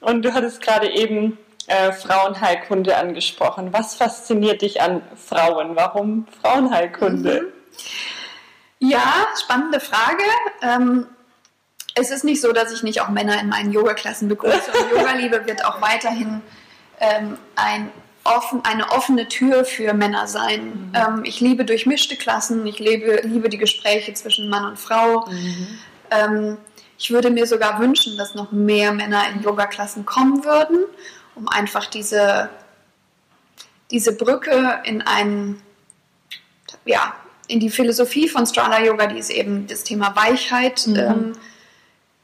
Und 0.00 0.22
du 0.22 0.32
hattest 0.32 0.60
gerade 0.60 0.88
eben 0.88 1.38
äh, 1.68 1.92
Frauenheilkunde 1.92 2.96
angesprochen. 2.96 3.72
Was 3.72 3.94
fasziniert 3.94 4.62
dich 4.62 4.80
an 4.80 5.02
Frauen? 5.16 5.76
Warum 5.76 6.26
Frauenheilkunde? 6.42 7.42
Mhm. 7.42 8.88
Ja, 8.90 9.26
spannende 9.40 9.80
Frage. 9.80 10.24
Ähm, 10.62 11.06
es 11.94 12.10
ist 12.10 12.24
nicht 12.24 12.40
so, 12.40 12.52
dass 12.52 12.72
ich 12.72 12.82
nicht 12.82 13.00
auch 13.00 13.08
Männer 13.08 13.40
in 13.40 13.48
meinen 13.48 13.72
Yoga-Klassen 13.72 14.28
begrüße. 14.28 14.72
Und 14.72 14.90
Yoga-Liebe 14.98 15.46
wird 15.46 15.64
auch 15.64 15.80
weiterhin 15.80 16.42
ähm, 17.00 17.38
ein 17.56 17.90
offen, 18.24 18.62
eine 18.64 18.90
offene 18.90 19.28
Tür 19.28 19.64
für 19.64 19.94
Männer 19.94 20.26
sein. 20.26 20.66
Mhm. 20.66 20.92
Ähm, 20.94 21.22
ich 21.24 21.40
liebe 21.40 21.64
durchmischte 21.64 22.16
Klassen, 22.16 22.66
ich 22.66 22.78
liebe, 22.78 23.20
liebe 23.22 23.48
die 23.48 23.58
Gespräche 23.58 24.12
zwischen 24.14 24.48
Mann 24.48 24.64
und 24.64 24.78
Frau. 24.78 25.26
Mhm. 25.28 25.78
Ähm, 26.10 26.56
ich 26.98 27.10
würde 27.10 27.30
mir 27.30 27.46
sogar 27.46 27.80
wünschen, 27.80 28.16
dass 28.16 28.34
noch 28.34 28.50
mehr 28.50 28.92
Männer 28.92 29.22
in 29.32 29.42
Yoga-Klassen 29.42 30.06
kommen 30.06 30.44
würden 30.44 30.84
um 31.34 31.48
einfach 31.48 31.86
diese, 31.86 32.50
diese 33.90 34.16
Brücke 34.16 34.80
in 34.84 35.02
einen, 35.02 35.62
ja, 36.84 37.14
in 37.48 37.60
die 37.60 37.70
Philosophie 37.70 38.28
von 38.28 38.46
Strala 38.46 38.82
Yoga, 38.82 39.06
die 39.06 39.18
ist 39.18 39.30
eben 39.30 39.66
das 39.66 39.84
Thema 39.84 40.16
Weichheit, 40.16 40.86
mhm. 40.86 40.96
ähm, 40.96 41.32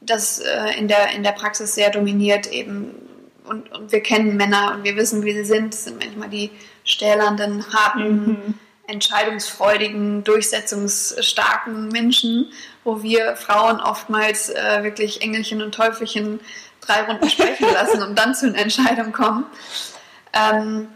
das 0.01 0.39
äh, 0.39 0.77
in, 0.77 0.87
der, 0.87 1.11
in 1.11 1.23
der 1.23 1.31
Praxis 1.31 1.75
sehr 1.75 1.91
dominiert 1.91 2.47
eben. 2.51 2.95
Und, 3.43 3.71
und 3.71 3.91
wir 3.91 4.01
kennen 4.01 4.37
Männer 4.37 4.73
und 4.75 4.83
wir 4.83 4.95
wissen, 4.95 5.23
wie 5.23 5.33
sie 5.33 5.45
sind. 5.45 5.73
Das 5.73 5.83
sind 5.85 5.99
manchmal 5.99 6.29
die 6.29 6.51
stählernden, 6.83 7.65
harten, 7.71 8.25
mhm. 8.25 8.53
entscheidungsfreudigen, 8.87 10.23
durchsetzungsstarken 10.23 11.89
Menschen, 11.89 12.51
wo 12.83 13.03
wir 13.03 13.35
Frauen 13.35 13.79
oftmals 13.79 14.49
äh, 14.49 14.83
wirklich 14.83 15.21
Engelchen 15.21 15.61
und 15.61 15.73
Teufelchen 15.73 16.39
drei 16.81 17.03
Runden 17.03 17.29
sprechen 17.29 17.67
lassen 17.73 18.03
und 18.03 18.17
dann 18.17 18.35
zu 18.35 18.47
einer 18.47 18.59
Entscheidung 18.59 19.11
kommen. 19.11 19.45
Ähm, 20.33 20.87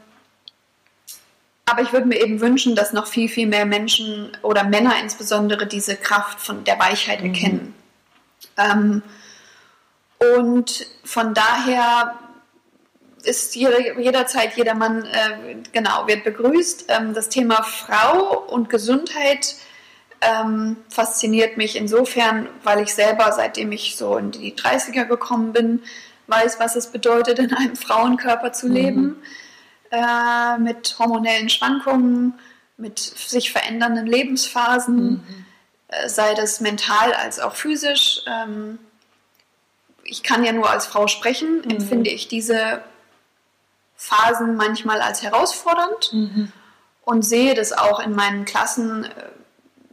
aber 1.65 1.81
ich 1.81 1.93
würde 1.93 2.07
mir 2.07 2.19
eben 2.21 2.41
wünschen, 2.41 2.75
dass 2.75 2.93
noch 2.93 3.07
viel, 3.07 3.27
viel 3.27 3.47
mehr 3.47 3.65
Menschen 3.65 4.37
oder 4.43 4.63
Männer 4.63 4.93
insbesondere 5.01 5.65
diese 5.65 5.95
Kraft 5.95 6.39
von 6.39 6.63
der 6.63 6.79
Weichheit 6.79 7.21
mhm. 7.21 7.27
erkennen. 7.27 7.75
Ähm, 8.57 9.01
und 10.37 10.85
von 11.03 11.33
daher 11.33 12.19
ist 13.23 13.55
jeder, 13.55 13.99
jederzeit 13.99 14.55
jeder 14.55 14.75
Mann, 14.75 15.05
äh, 15.05 15.55
genau, 15.71 16.07
wird 16.07 16.23
begrüßt. 16.23 16.85
Ähm, 16.89 17.13
das 17.13 17.29
Thema 17.29 17.63
Frau 17.63 18.43
und 18.47 18.69
Gesundheit 18.69 19.55
ähm, 20.21 20.77
fasziniert 20.89 21.57
mich 21.57 21.75
insofern, 21.75 22.47
weil 22.63 22.81
ich 22.81 22.93
selber, 22.93 23.31
seitdem 23.31 23.71
ich 23.71 23.95
so 23.95 24.17
in 24.17 24.31
die 24.31 24.53
30er 24.53 25.05
gekommen 25.05 25.53
bin, 25.53 25.83
weiß, 26.27 26.59
was 26.59 26.75
es 26.75 26.87
bedeutet, 26.87 27.39
in 27.39 27.53
einem 27.53 27.75
Frauenkörper 27.75 28.53
zu 28.53 28.67
leben, 28.67 29.01
mhm. 29.01 29.17
äh, 29.91 30.57
mit 30.57 30.95
hormonellen 30.97 31.49
Schwankungen, 31.49 32.33
mit 32.77 32.99
sich 32.99 33.51
verändernden 33.51 34.05
Lebensphasen, 34.05 35.05
mhm. 35.05 35.45
äh, 35.87 36.09
sei 36.09 36.33
das 36.33 36.59
mental 36.59 37.13
als 37.13 37.39
auch 37.39 37.55
physisch. 37.55 38.21
Ähm, 38.27 38.79
ich 40.03 40.23
kann 40.23 40.43
ja 40.43 40.51
nur 40.51 40.69
als 40.69 40.85
Frau 40.85 41.07
sprechen, 41.07 41.61
mhm. 41.63 41.71
empfinde 41.71 42.09
ich 42.09 42.27
diese 42.27 42.81
Phasen 43.95 44.55
manchmal 44.55 45.01
als 45.01 45.23
herausfordernd 45.23 46.13
mhm. 46.13 46.51
und 47.03 47.23
sehe 47.23 47.53
das 47.53 47.71
auch 47.73 47.99
in 47.99 48.13
meinen 48.13 48.45
Klassen. 48.45 49.07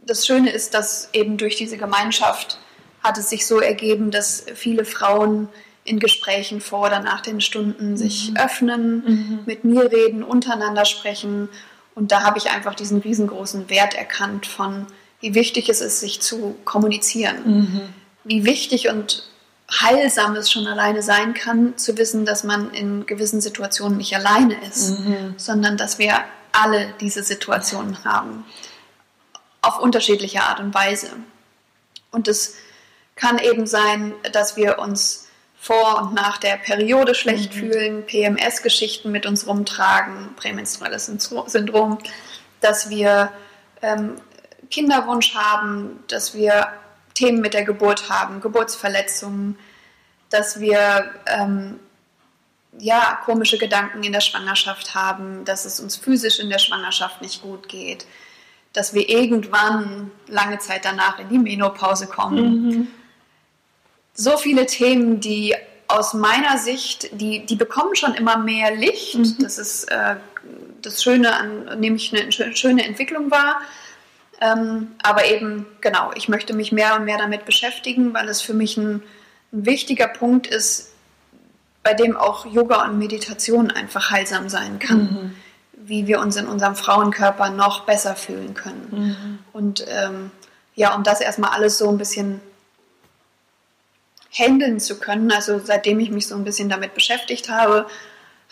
Das 0.05 0.25
Schöne 0.25 0.51
ist, 0.51 0.73
dass 0.73 1.09
eben 1.13 1.37
durch 1.37 1.55
diese 1.55 1.77
Gemeinschaft 1.77 2.59
hat 3.03 3.17
es 3.17 3.29
sich 3.29 3.45
so 3.45 3.59
ergeben, 3.59 4.11
dass 4.11 4.45
viele 4.55 4.85
Frauen 4.85 5.49
in 5.83 5.99
Gesprächen 5.99 6.61
vor 6.61 6.87
oder 6.87 6.99
nach 7.01 7.21
den 7.21 7.41
Stunden 7.41 7.91
mhm. 7.91 7.97
sich 7.97 8.31
öffnen, 8.37 9.03
mhm. 9.05 9.39
mit 9.45 9.65
mir 9.65 9.91
reden, 9.91 10.23
untereinander 10.23 10.85
sprechen. 10.85 11.49
Und 11.95 12.11
da 12.11 12.23
habe 12.23 12.37
ich 12.37 12.49
einfach 12.49 12.75
diesen 12.75 12.99
riesengroßen 12.99 13.69
Wert 13.69 13.93
erkannt 13.93 14.45
von, 14.45 14.87
wie 15.19 15.35
wichtig 15.35 15.69
es 15.69 15.81
ist, 15.81 15.99
sich 15.99 16.21
zu 16.21 16.55
kommunizieren. 16.63 17.37
Mhm. 17.45 17.81
Wie 18.23 18.45
wichtig 18.45 18.89
und 18.89 19.27
heilsam 19.81 20.35
es 20.35 20.51
schon 20.51 20.67
alleine 20.67 21.01
sein 21.01 21.33
kann, 21.33 21.77
zu 21.77 21.97
wissen, 21.97 22.25
dass 22.25 22.43
man 22.43 22.71
in 22.71 23.05
gewissen 23.05 23.41
Situationen 23.41 23.97
nicht 23.97 24.15
alleine 24.15 24.55
ist, 24.67 24.99
mhm. 24.99 25.33
sondern 25.37 25.77
dass 25.77 25.99
wir 25.99 26.13
alle 26.53 26.93
diese 27.01 27.23
Situationen 27.23 28.03
haben 28.05 28.45
auf 29.63 29.79
unterschiedliche 29.79 30.43
Art 30.43 30.59
und 30.59 30.73
Weise. 30.73 31.11
Und 32.11 32.27
es 32.27 32.55
kann 33.15 33.39
eben 33.39 33.65
sein, 33.65 34.13
dass 34.31 34.55
wir 34.55 34.79
uns 34.79 35.27
vor 35.57 36.01
und 36.01 36.13
nach 36.13 36.37
der 36.37 36.57
Periode 36.57 37.15
schlecht 37.15 37.55
mhm. 37.55 37.59
fühlen, 37.59 38.05
PMS-Geschichten 38.05 39.11
mit 39.11 39.25
uns 39.25 39.47
rumtragen, 39.47 40.35
prämenstruelles 40.35 41.05
Syndrom, 41.05 41.97
dass 42.59 42.89
wir 42.89 43.31
ähm, 43.81 44.15
Kinderwunsch 44.69 45.33
haben, 45.33 46.03
dass 46.07 46.33
wir 46.33 46.67
Themen 47.13 47.39
mit 47.41 47.53
der 47.53 47.63
Geburt 47.63 48.09
haben, 48.09 48.41
Geburtsverletzungen, 48.41 49.57
dass 50.29 50.59
wir 50.59 51.11
ähm, 51.27 51.79
ja, 52.79 53.19
komische 53.23 53.57
Gedanken 53.57 54.03
in 54.03 54.13
der 54.13 54.21
Schwangerschaft 54.21 54.95
haben, 54.95 55.45
dass 55.45 55.65
es 55.65 55.79
uns 55.79 55.95
physisch 55.95 56.39
in 56.39 56.49
der 56.49 56.59
Schwangerschaft 56.59 57.21
nicht 57.21 57.41
gut 57.41 57.69
geht, 57.69 58.05
dass 58.73 58.93
wir 58.93 59.07
irgendwann 59.07 60.11
lange 60.27 60.57
Zeit 60.59 60.83
danach 60.83 61.19
in 61.19 61.29
die 61.29 61.37
Menopause 61.37 62.07
kommen. 62.07 62.67
Mhm. 62.67 62.87
So 64.15 64.37
viele 64.37 64.65
Themen, 64.65 65.19
die 65.19 65.55
aus 65.87 66.13
meiner 66.13 66.57
Sicht, 66.57 67.09
die, 67.19 67.45
die 67.45 67.55
bekommen 67.55 67.95
schon 67.95 68.15
immer 68.15 68.37
mehr 68.37 68.75
Licht. 68.75 69.15
Mhm. 69.15 69.35
Das 69.39 69.57
ist 69.57 69.85
äh, 69.85 70.15
das 70.81 71.03
Schöne 71.03 71.35
an, 71.35 71.79
nehme 71.79 71.95
ich 71.97 72.13
eine 72.13 72.31
schöne 72.55 72.85
Entwicklung 72.85 73.31
wahr. 73.31 73.61
Ähm, 74.41 74.93
aber 75.01 75.25
eben, 75.25 75.67
genau, 75.79 76.11
ich 76.15 76.27
möchte 76.27 76.53
mich 76.53 76.71
mehr 76.71 76.95
und 76.95 77.05
mehr 77.05 77.17
damit 77.17 77.45
beschäftigen, 77.45 78.13
weil 78.13 78.27
es 78.27 78.41
für 78.41 78.53
mich 78.53 78.75
ein, 78.77 79.03
ein 79.53 79.65
wichtiger 79.65 80.07
Punkt 80.07 80.47
ist, 80.47 80.91
bei 81.83 81.93
dem 81.93 82.17
auch 82.17 82.45
Yoga 82.45 82.85
und 82.85 82.97
Meditation 82.97 83.69
einfach 83.69 84.09
heilsam 84.09 84.49
sein 84.49 84.79
kann. 84.79 84.99
Mhm. 84.99 85.35
Wie 85.85 86.07
wir 86.07 86.19
uns 86.19 86.35
in 86.35 86.47
unserem 86.47 86.75
Frauenkörper 86.75 87.49
noch 87.49 87.81
besser 87.81 88.15
fühlen 88.15 88.53
können. 88.53 88.87
Mhm. 88.91 89.39
Und 89.51 89.85
ähm, 89.87 90.31
ja, 90.75 90.95
um 90.95 91.03
das 91.03 91.19
erstmal 91.21 91.51
alles 91.51 91.77
so 91.77 91.89
ein 91.89 91.97
bisschen 91.97 92.41
handeln 94.31 94.79
zu 94.79 94.99
können, 94.99 95.31
also 95.31 95.59
seitdem 95.63 95.99
ich 95.99 96.09
mich 96.09 96.27
so 96.27 96.35
ein 96.35 96.43
bisschen 96.43 96.69
damit 96.69 96.93
beschäftigt 96.95 97.49
habe, 97.49 97.85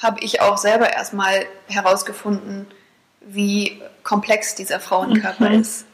habe 0.02 0.20
ich 0.22 0.42
auch 0.42 0.58
selber 0.58 0.92
erstmal 0.92 1.46
herausgefunden, 1.68 2.68
wie 3.22 3.82
komplex 4.04 4.56
dieser 4.56 4.80
Frauenkörper 4.80 5.50
Mhm. 5.50 5.62
ist. 5.62 5.86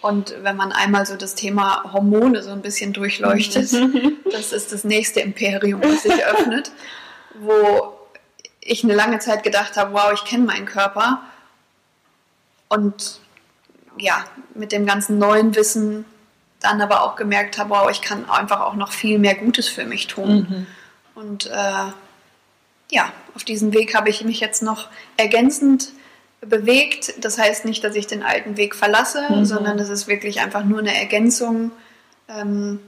Und 0.00 0.34
wenn 0.42 0.56
man 0.56 0.70
einmal 0.70 1.06
so 1.06 1.16
das 1.16 1.34
Thema 1.34 1.92
Hormone 1.92 2.42
so 2.42 2.50
ein 2.50 2.62
bisschen 2.62 2.92
durchleuchtet, 2.92 3.72
das 4.32 4.52
ist 4.52 4.72
das 4.72 4.84
nächste 4.84 5.20
Imperium, 5.20 5.80
das 5.80 6.02
sich 6.04 6.24
öffnet, 6.24 6.70
wo 7.34 7.97
ich 8.68 8.84
eine 8.84 8.94
lange 8.94 9.18
Zeit 9.18 9.42
gedacht 9.42 9.76
habe, 9.76 9.92
wow, 9.92 10.12
ich 10.12 10.24
kenne 10.24 10.44
meinen 10.44 10.66
Körper. 10.66 11.22
Und 12.68 13.20
ja, 13.98 14.24
mit 14.54 14.72
dem 14.72 14.86
ganzen 14.86 15.18
neuen 15.18 15.54
Wissen 15.56 16.04
dann 16.60 16.80
aber 16.80 17.02
auch 17.02 17.16
gemerkt 17.16 17.58
habe, 17.58 17.70
wow, 17.70 17.90
ich 17.90 18.02
kann 18.02 18.28
einfach 18.28 18.60
auch 18.60 18.74
noch 18.74 18.92
viel 18.92 19.18
mehr 19.18 19.34
Gutes 19.34 19.68
für 19.68 19.84
mich 19.84 20.06
tun. 20.06 20.46
Mhm. 20.48 20.66
Und 21.14 21.46
äh, 21.46 21.92
ja, 22.90 23.12
auf 23.34 23.44
diesem 23.44 23.72
Weg 23.72 23.94
habe 23.94 24.10
ich 24.10 24.24
mich 24.24 24.40
jetzt 24.40 24.62
noch 24.62 24.88
ergänzend 25.16 25.92
bewegt. 26.40 27.14
Das 27.20 27.38
heißt 27.38 27.64
nicht, 27.64 27.82
dass 27.84 27.94
ich 27.94 28.06
den 28.06 28.22
alten 28.22 28.56
Weg 28.56 28.74
verlasse, 28.74 29.26
Mhm. 29.30 29.44
sondern 29.44 29.78
es 29.78 29.88
ist 29.88 30.08
wirklich 30.08 30.40
einfach 30.40 30.64
nur 30.64 30.78
eine 30.80 30.96
Ergänzung. 30.96 31.70
Ähm, 32.28 32.80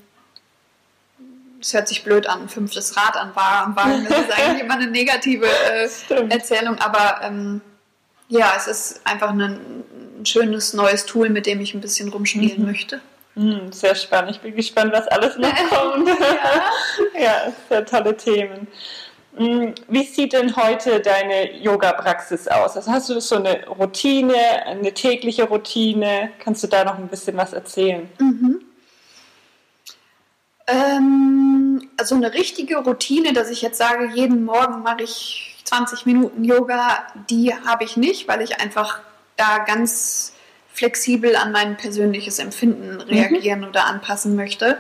es 1.61 1.75
hört 1.75 1.88
sich 1.88 2.02
blöd 2.05 2.26
an, 2.26 2.49
fünftes 2.49 2.97
Rad 2.97 3.17
an 3.17 3.33
am 3.37 3.76
Wagen, 3.76 4.07
das 4.09 4.19
ist 4.21 4.33
eigentlich 4.33 4.62
immer 4.62 4.75
eine 4.75 4.87
negative 4.87 5.47
äh. 5.73 5.88
Erzählung, 6.29 6.79
aber 6.79 7.21
ähm, 7.23 7.61
ja, 8.29 8.52
es 8.57 8.67
ist 8.67 9.00
einfach 9.05 9.31
ein, 9.31 9.40
ein 9.40 10.25
schönes 10.26 10.73
neues 10.75 11.05
Tool, 11.07 11.29
mit 11.29 11.47
dem 11.47 11.61
ich 11.61 11.75
ein 11.75 11.81
bisschen 11.81 12.09
rumspielen 12.11 12.61
Mhm. 12.61 12.67
möchte. 12.67 13.00
Mhm, 13.37 13.73
Sehr 13.73 13.95
spannend. 13.95 14.33
Ich 14.33 14.40
bin 14.40 14.55
gespannt, 14.57 14.93
was 14.93 15.07
alles 15.09 15.37
noch 15.37 15.55
kommt. 15.71 16.09
ja, 17.21 17.52
sehr 17.69 17.85
tolle 17.87 18.17
Themen. 18.17 18.67
Mhm, 19.38 19.75
Wie 19.88 20.02
sieht 20.05 20.33
denn 20.33 20.55
heute 20.57 21.00
deine 21.00 21.52
Yoga-Praxis 21.57 22.49
aus? 22.49 22.76
Also 22.76 22.90
hast 22.90 23.09
du 23.09 23.21
so 23.21 23.37
eine 23.37 23.64
Routine, 23.69 24.35
eine 24.67 24.93
tägliche 24.93 25.45
Routine? 25.45 26.31
Kannst 26.43 26.62
du 26.64 26.67
da 26.67 26.85
noch 26.85 26.99
ein 26.99 27.07
bisschen 27.09 27.37
was 27.37 27.52
erzählen? 27.52 28.09
Mhm. 28.19 28.61
Ähm, 30.70 31.88
also 31.96 32.14
eine 32.14 32.32
richtige 32.32 32.76
Routine, 32.78 33.32
dass 33.32 33.50
ich 33.50 33.62
jetzt 33.62 33.78
sage, 33.78 34.10
jeden 34.14 34.44
Morgen 34.44 34.82
mache 34.82 35.02
ich 35.02 35.56
20 35.64 36.06
Minuten 36.06 36.44
Yoga, 36.44 37.04
die 37.28 37.54
habe 37.54 37.84
ich 37.84 37.96
nicht, 37.96 38.28
weil 38.28 38.42
ich 38.42 38.60
einfach 38.60 39.00
da 39.36 39.58
ganz 39.58 40.32
flexibel 40.72 41.36
an 41.36 41.52
mein 41.52 41.76
persönliches 41.76 42.38
Empfinden 42.38 43.00
reagieren 43.00 43.64
oder 43.64 43.86
anpassen 43.86 44.36
möchte. 44.36 44.78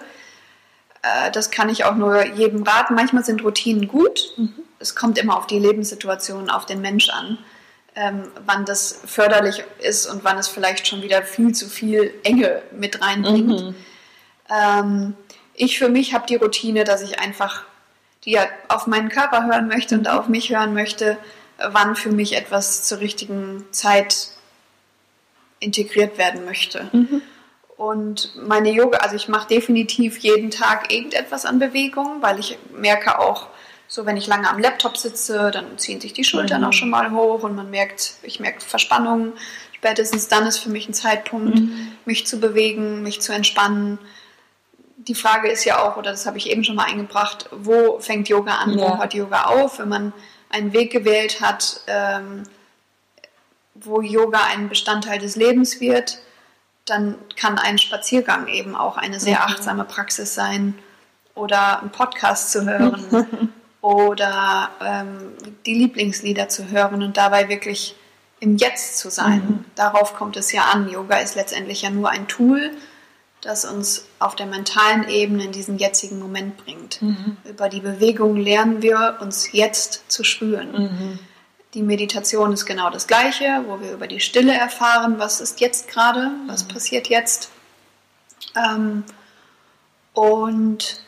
Äh, 1.02 1.30
das 1.30 1.50
kann 1.50 1.68
ich 1.68 1.84
auch 1.84 1.94
nur 1.94 2.24
jedem 2.26 2.62
raten. 2.62 2.94
Manchmal 2.94 3.24
sind 3.24 3.42
Routinen 3.44 3.88
gut. 3.88 4.34
Es 4.78 4.94
kommt 4.94 5.18
immer 5.18 5.36
auf 5.36 5.46
die 5.46 5.58
Lebenssituation, 5.58 6.50
auf 6.50 6.66
den 6.66 6.80
Mensch 6.80 7.10
an, 7.10 7.38
ähm, 7.96 8.28
wann 8.46 8.64
das 8.64 9.00
förderlich 9.04 9.62
ist 9.80 10.06
und 10.06 10.24
wann 10.24 10.38
es 10.38 10.48
vielleicht 10.48 10.86
schon 10.86 11.02
wieder 11.02 11.22
viel 11.22 11.54
zu 11.54 11.68
viel 11.68 12.14
Enge 12.22 12.62
mit 12.72 13.02
reinbringt. 13.02 13.62
Mhm. 13.62 13.74
Ähm, 14.48 15.14
ich 15.60 15.78
für 15.78 15.88
mich 15.88 16.14
habe 16.14 16.26
die 16.26 16.36
Routine, 16.36 16.84
dass 16.84 17.02
ich 17.02 17.18
einfach 17.20 17.64
die 18.24 18.32
ja 18.32 18.46
auf 18.68 18.86
meinen 18.86 19.08
Körper 19.08 19.46
hören 19.46 19.66
möchte 19.68 19.94
und 19.94 20.06
auf 20.08 20.28
mich 20.28 20.50
hören 20.50 20.74
möchte, 20.74 21.16
wann 21.56 21.96
für 21.96 22.10
mich 22.10 22.36
etwas 22.36 22.82
zur 22.84 23.00
richtigen 23.00 23.64
Zeit 23.70 24.28
integriert 25.58 26.18
werden 26.18 26.44
möchte. 26.44 26.88
Mhm. 26.92 27.22
Und 27.76 28.32
meine 28.36 28.70
Yoga, 28.70 28.98
also 28.98 29.16
ich 29.16 29.28
mache 29.28 29.48
definitiv 29.48 30.18
jeden 30.18 30.50
Tag 30.50 30.92
irgendetwas 30.92 31.46
an 31.46 31.58
Bewegung, 31.58 32.20
weil 32.20 32.38
ich 32.38 32.58
merke 32.74 33.18
auch, 33.18 33.48
so 33.88 34.04
wenn 34.06 34.18
ich 34.18 34.26
lange 34.26 34.48
am 34.48 34.58
Laptop 34.58 34.96
sitze, 34.98 35.50
dann 35.50 35.78
ziehen 35.78 36.00
sich 36.00 36.12
die 36.12 36.24
Schultern 36.24 36.60
Mhm. 36.60 36.66
auch 36.68 36.72
schon 36.72 36.90
mal 36.90 37.10
hoch 37.10 37.42
und 37.42 37.56
man 37.56 37.70
merkt, 37.70 38.14
ich 38.22 38.38
merke 38.38 38.60
Verspannungen. 38.60 39.32
Spätestens 39.72 40.28
dann 40.28 40.46
ist 40.46 40.58
für 40.58 40.68
mich 40.68 40.88
ein 40.88 40.94
Zeitpunkt, 40.94 41.58
Mhm. 41.58 41.92
mich 42.04 42.26
zu 42.26 42.38
bewegen, 42.38 43.02
mich 43.02 43.22
zu 43.22 43.32
entspannen. 43.32 43.98
Die 45.08 45.14
Frage 45.14 45.48
ist 45.48 45.64
ja 45.64 45.78
auch, 45.82 45.96
oder 45.96 46.10
das 46.10 46.26
habe 46.26 46.36
ich 46.36 46.50
eben 46.50 46.62
schon 46.62 46.76
mal 46.76 46.84
eingebracht, 46.84 47.48
wo 47.52 47.98
fängt 48.00 48.28
Yoga 48.28 48.56
an, 48.56 48.78
Ja. 48.78 48.84
wo 48.84 48.98
hört 48.98 49.14
Yoga 49.14 49.44
auf? 49.44 49.78
Wenn 49.78 49.88
man 49.88 50.12
einen 50.50 50.72
Weg 50.74 50.92
gewählt 50.92 51.40
hat, 51.40 51.80
ähm, 51.86 52.42
wo 53.74 54.02
Yoga 54.02 54.40
ein 54.52 54.68
Bestandteil 54.68 55.18
des 55.18 55.36
Lebens 55.36 55.80
wird, 55.80 56.18
dann 56.84 57.16
kann 57.36 57.56
ein 57.58 57.78
Spaziergang 57.78 58.46
eben 58.48 58.74
auch 58.76 58.96
eine 58.98 59.20
sehr 59.20 59.42
achtsame 59.44 59.84
Praxis 59.84 60.34
sein 60.34 60.74
oder 61.34 61.80
einen 61.80 61.90
Podcast 61.90 62.50
zu 62.52 62.66
hören 62.66 63.52
oder 63.80 64.70
ähm, 64.84 65.32
die 65.64 65.74
Lieblingslieder 65.74 66.48
zu 66.48 66.68
hören 66.68 67.02
und 67.02 67.16
dabei 67.16 67.48
wirklich 67.48 67.94
im 68.40 68.56
Jetzt 68.56 68.98
zu 68.98 69.10
sein. 69.10 69.42
Mhm. 69.48 69.64
Darauf 69.76 70.14
kommt 70.14 70.36
es 70.36 70.52
ja 70.52 70.64
an. 70.64 70.90
Yoga 70.90 71.18
ist 71.18 71.36
letztendlich 71.36 71.82
ja 71.82 71.90
nur 71.90 72.10
ein 72.10 72.26
Tool, 72.28 72.70
das 73.40 73.64
uns 73.64 74.06
auf 74.18 74.36
der 74.36 74.46
mentalen 74.46 75.08
Ebene 75.08 75.44
in 75.44 75.52
diesen 75.52 75.78
jetzigen 75.78 76.18
Moment 76.18 76.56
bringt. 76.58 77.00
Mhm. 77.00 77.36
Über 77.48 77.68
die 77.68 77.80
Bewegung 77.80 78.36
lernen 78.36 78.82
wir 78.82 79.18
uns 79.20 79.52
jetzt 79.52 80.10
zu 80.10 80.24
spüren. 80.24 80.72
Mhm. 80.72 81.18
Die 81.74 81.82
Meditation 81.82 82.52
ist 82.52 82.66
genau 82.66 82.90
das 82.90 83.06
Gleiche, 83.06 83.64
wo 83.66 83.80
wir 83.80 83.92
über 83.92 84.08
die 84.08 84.20
Stille 84.20 84.52
erfahren, 84.52 85.18
was 85.18 85.40
ist 85.40 85.60
jetzt 85.60 85.88
gerade, 85.88 86.32
was 86.46 86.64
passiert 86.64 87.08
jetzt. 87.08 87.50
Ähm, 88.56 89.04
und 90.12 91.00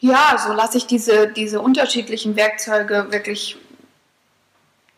ja, 0.00 0.36
so 0.46 0.52
lasse 0.52 0.78
ich 0.78 0.86
diese, 0.86 1.28
diese 1.28 1.60
unterschiedlichen 1.60 2.36
Werkzeuge 2.36 3.08
wirklich 3.10 3.56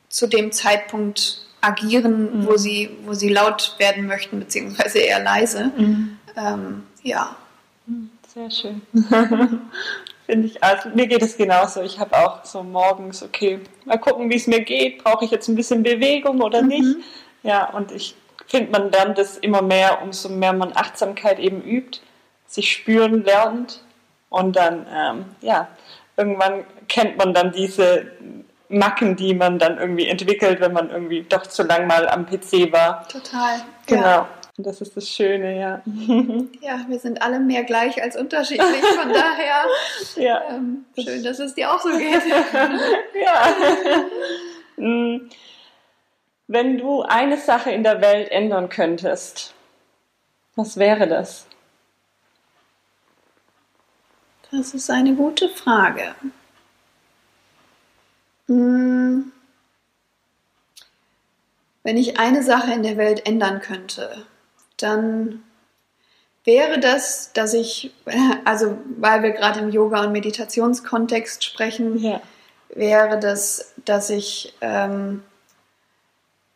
zu 0.09 0.27
dem 0.27 0.53
Zeitpunkt 0.53 1.47
agieren, 1.61 2.41
Mhm. 2.41 2.47
wo, 2.47 2.57
sie, 2.57 2.91
wo 3.05 3.15
sie 3.15 3.29
laut 3.29 3.77
werden 3.79 4.07
möchten, 4.07 4.39
beziehungsweise 4.41 4.99
eher 4.99 5.23
leise. 5.23 5.73
Mhm. 5.77 6.19
Ähm, 6.37 6.85
ja. 7.03 7.37
Sehr 8.29 8.51
schön. 8.51 8.83
Finde 10.27 10.47
ich, 10.47 10.63
also 10.63 10.91
mir 10.91 11.07
geht 11.09 11.23
es 11.23 11.37
genauso. 11.37 11.83
Ich 11.83 11.99
habe 11.99 12.17
auch 12.17 12.45
so 12.45 12.63
morgens, 12.63 13.23
okay, 13.23 13.59
mal 13.85 13.99
gucken, 13.99 14.31
wie 14.31 14.37
es 14.37 14.47
mir 14.47 14.61
geht. 14.61 15.03
Brauche 15.03 15.25
ich 15.25 15.31
jetzt 15.33 15.49
ein 15.49 15.57
bisschen 15.57 15.83
Bewegung 15.83 16.41
oder 16.41 16.63
Mhm. 16.63 16.69
nicht? 16.69 16.97
Ja, 17.43 17.69
und 17.71 17.91
ich 17.91 18.15
finde, 18.47 18.71
man 18.71 18.91
lernt 18.93 19.19
das 19.19 19.37
immer 19.39 19.63
mehr, 19.63 20.03
umso 20.03 20.29
mehr 20.29 20.53
man 20.53 20.73
Achtsamkeit 20.77 21.39
eben 21.39 21.63
übt, 21.63 22.01
sich 22.47 22.71
spüren 22.71 23.25
lernt 23.25 23.83
und 24.29 24.55
dann, 24.57 24.87
ähm, 24.93 25.25
ja, 25.41 25.69
irgendwann 26.17 26.65
kennt 26.89 27.17
man 27.17 27.33
dann 27.35 27.53
diese 27.53 28.07
Macken, 28.69 29.17
die 29.17 29.35
man 29.35 29.59
dann 29.59 29.79
irgendwie 29.79 30.07
entwickelt, 30.07 30.61
wenn 30.61 30.73
man 30.73 30.91
irgendwie 30.91 31.23
doch 31.29 31.47
zu 31.47 31.65
lang 31.65 31.89
mal 31.89 32.09
am 32.09 32.27
PC 32.27 32.73
war. 32.73 33.09
Total. 33.09 33.63
Genau. 33.87 34.03
Ja. 34.07 34.29
Und 34.61 34.67
das 34.67 34.83
ist 34.83 34.95
das 34.95 35.09
Schöne, 35.09 35.59
ja. 35.59 35.83
ja, 36.61 36.85
wir 36.87 36.99
sind 36.99 37.23
alle 37.23 37.41
mehr 37.41 37.65
gleich 37.65 38.03
als 38.03 38.15
unterschiedlich, 38.15 38.85
von 38.85 39.09
daher 39.15 39.65
ja. 40.17 40.43
ähm, 40.51 40.85
schön, 41.03 41.25
dass 41.25 41.39
es 41.39 41.55
dir 41.55 41.73
auch 41.73 41.81
so 41.81 41.89
geht. 41.97 42.21
ja. 43.25 43.57
Mm. 44.77 45.31
Wenn 46.47 46.77
du 46.77 47.01
eine 47.01 47.39
Sache 47.39 47.71
in 47.71 47.83
der 47.83 48.03
Welt 48.03 48.31
ändern 48.31 48.69
könntest, 48.69 49.55
was 50.57 50.77
wäre 50.77 51.09
das? 51.09 51.47
Das 54.51 54.75
ist 54.75 54.91
eine 54.91 55.15
gute 55.15 55.49
Frage. 55.49 56.15
Hm. 58.47 59.33
Wenn 61.83 61.97
ich 61.97 62.21
eine 62.21 62.43
Sache 62.43 62.75
in 62.75 62.83
der 62.83 62.99
Welt 62.99 63.27
ändern 63.27 63.61
könnte, 63.61 64.27
dann 64.83 65.43
wäre 66.45 66.81
das, 66.81 67.33
dass 67.33 67.55
ich, 67.55 67.93
also 68.45 68.79
weil 68.99 69.23
wir 69.23 69.31
gerade 69.31 69.61
im 69.61 69.71
Yoga- 69.71 70.05
und 70.05 70.13
Meditationskontext 70.13 71.45
sprechen, 71.45 71.99
Ja. 71.99 72.21
wäre 72.69 73.19
das, 73.19 73.73
dass 73.85 74.11
ich 74.11 74.55
ähm, 74.61 75.23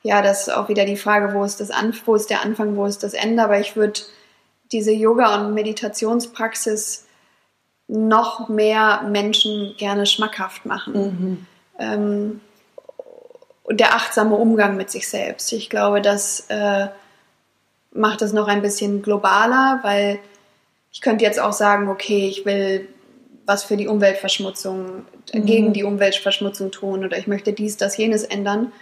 ja, 0.05 0.21
das 0.21 0.43
ist 0.49 0.55
auch 0.55 0.69
wieder 0.69 0.85
die 0.85 0.99
Frage, 0.99 1.33
wo 1.33 1.45
ist, 1.45 1.61
das 1.61 1.71
An 1.71 1.99
wo 2.05 2.15
ist 2.15 2.29
der 2.29 2.43
Anfang, 2.43 2.77
wo 2.77 2.85
ist 2.85 3.03
das 3.03 3.15
Ende. 3.15 3.43
Aber 3.43 3.59
ich 3.59 3.75
würde 3.75 4.01
diese 4.71 4.93
Yoga- 4.93 5.35
und 5.35 5.55
Meditationspraxis 5.55 7.07
noch 7.89 8.51
mehr 8.51 9.03
Menschen 9.09 9.75
gerne 9.79 10.05
schmackhaft 10.05 10.67
machen. 10.67 10.93
Mhm. 10.95 11.47
Ähm, 11.79 12.41
und 13.63 13.81
der 13.81 13.95
achtsame 13.95 14.37
Umgang 14.37 14.77
mit 14.77 14.91
sich 14.91 15.09
selbst. 15.09 15.51
Ich 15.55 15.71
glaube, 15.71 16.03
das 16.03 16.51
äh, 16.51 16.89
macht 17.95 18.21
es 18.23 18.33
noch 18.33 18.49
ein 18.49 18.61
bisschen 18.63 19.01
globaler, 19.03 19.79
weil 19.83 20.19
ich 20.93 21.01
könnte 21.01 21.25
jetzt 21.25 21.41
auch 21.41 21.53
sagen, 21.53 21.89
okay, 21.89 22.29
ich 22.29 22.45
will 22.45 22.89
was 23.47 23.65
für 23.65 23.77
die 23.77 23.89
Umweltverschmutzung, 23.89 25.05
Mhm. 25.35 25.47
gegen 25.47 25.73
die 25.73 25.85
Umweltverschmutzung 25.85 26.71
tun 26.71 27.05
oder 27.05 27.19
ich 27.19 27.27
möchte 27.27 27.53
dies, 27.53 27.77
das, 27.77 27.97
jenes 27.97 28.23
ändern. 28.25 28.73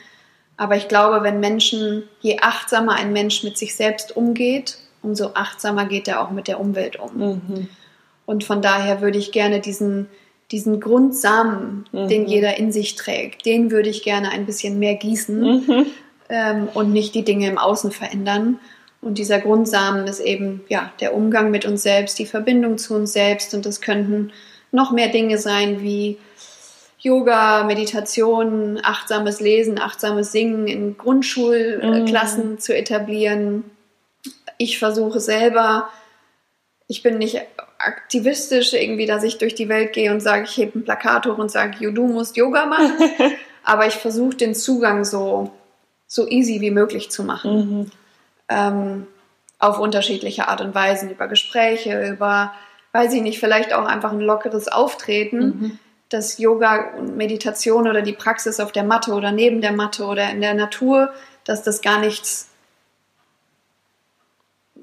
Aber 0.57 0.77
ich 0.77 0.87
glaube, 0.89 1.23
wenn 1.25 1.41
Menschen, 1.41 2.05
je 2.21 2.39
achtsamer 2.41 2.95
ein 2.95 3.13
Mensch 3.13 3.43
mit 3.43 3.57
sich 3.59 3.75
selbst 3.75 4.17
umgeht, 4.17 4.79
umso 5.03 5.31
achtsamer 5.35 5.87
geht 5.87 6.07
er 6.07 6.21
auch 6.23 6.31
mit 6.31 6.47
der 6.47 6.61
Umwelt 6.61 6.97
um. 7.01 7.17
Mhm. 7.17 7.69
Und 8.27 8.45
von 8.45 8.63
daher 8.63 9.01
würde 9.01 9.19
ich 9.19 9.33
gerne 9.33 9.61
diesen, 9.61 10.07
diesen 10.53 10.79
Grundsamen, 10.81 11.85
Mhm. 11.91 12.09
den 12.09 12.27
jeder 12.27 12.57
in 12.57 12.71
sich 12.71 12.95
trägt, 12.95 13.45
den 13.47 13.71
würde 13.73 13.89
ich 13.89 14.03
gerne 14.05 14.31
ein 14.31 14.47
bisschen 14.47 14.79
mehr 14.79 14.95
gießen 14.95 15.41
Mhm. 15.41 15.87
ähm, 16.29 16.69
und 16.75 16.93
nicht 16.93 17.15
die 17.17 17.25
Dinge 17.25 17.49
im 17.49 17.59
Außen 17.59 17.91
verändern. 17.91 18.61
Und 19.03 19.19
dieser 19.19 19.41
Grundsamen 19.41 20.07
ist 20.07 20.21
eben 20.21 20.65
ja 20.69 20.93
der 21.01 21.15
Umgang 21.15 21.51
mit 21.51 21.67
uns 21.67 21.83
selbst, 21.83 22.19
die 22.19 22.27
Verbindung 22.27 22.79
zu 22.79 22.95
uns 22.95 23.13
selbst. 23.13 23.53
Und 23.53 23.67
das 23.67 23.81
könnten 23.81 24.33
noch 24.71 24.93
mehr 24.93 25.09
Dinge 25.09 25.39
sein 25.39 25.83
wie 25.83 26.19
Yoga, 27.01 27.65
Meditation, 27.65 28.81
achtsames 28.83 29.41
Lesen, 29.41 29.81
achtsames 29.81 30.31
Singen 30.31 30.69
in 30.69 30.97
Grundschulklassen 30.97 32.61
zu 32.61 32.77
etablieren. 32.77 33.65
Ich 34.57 34.79
versuche 34.79 35.19
selber, 35.19 35.89
ich 36.87 37.03
bin 37.03 37.19
nicht 37.19 37.41
aktivistisch 37.79 38.73
irgendwie, 38.73 39.07
dass 39.07 39.25
ich 39.25 39.39
durch 39.39 39.57
die 39.57 39.69
Welt 39.69 39.93
gehe 39.95 40.13
und 40.13 40.21
sage, 40.21 40.45
ich 40.45 40.57
hebe 40.57 40.79
ein 40.79 40.85
Plakat 40.85 41.27
hoch 41.27 41.39
und 41.39 41.51
sage, 41.51 41.79
"Jo, 41.81 41.91
du 41.91 42.07
musst 42.07 42.37
Yoga 42.37 42.67
machen. 42.67 42.93
Aber 43.65 43.87
ich 43.87 43.95
versuche 43.95 44.37
den 44.37 44.55
Zugang 44.55 45.05
so, 45.05 45.51
so 46.07 46.29
easy 46.29 46.61
wie 46.61 46.71
möglich 46.71 47.11
zu 47.11 47.25
machen. 47.25 47.81
Mhm. 47.81 47.91
Ähm, 48.53 49.07
auf 49.59 49.79
unterschiedliche 49.79 50.49
Art 50.49 50.61
und 50.61 50.75
Weisen, 50.75 51.11
über 51.11 51.29
Gespräche, 51.29 52.09
über, 52.09 52.53
weiß 52.93 53.13
ich 53.15 53.23
nicht, 53.23 53.39
vielleicht 53.39 53.73
auch 53.73 53.87
einfach 53.87 54.11
ein 54.11 54.21
lockeres 54.21 54.67
Auftreten, 54.69 55.39
Mhm. 55.39 55.79
dass 56.09 56.39
Yoga 56.39 56.95
und 56.99 57.17
Meditation 57.17 57.89
oder 57.89 58.03
die 58.03 58.13
Praxis 58.13 58.59
auf 58.59 58.73
der 58.73 58.83
Matte 58.83 59.13
oder 59.13 59.31
neben 59.31 59.61
der 59.61 59.73
Matte 59.73 60.05
oder 60.05 60.29
in 60.31 60.41
der 60.41 60.55
Natur, 60.55 61.11
dass 61.45 61.63
das 61.63 61.81
gar 61.81 62.01
nichts 62.01 62.49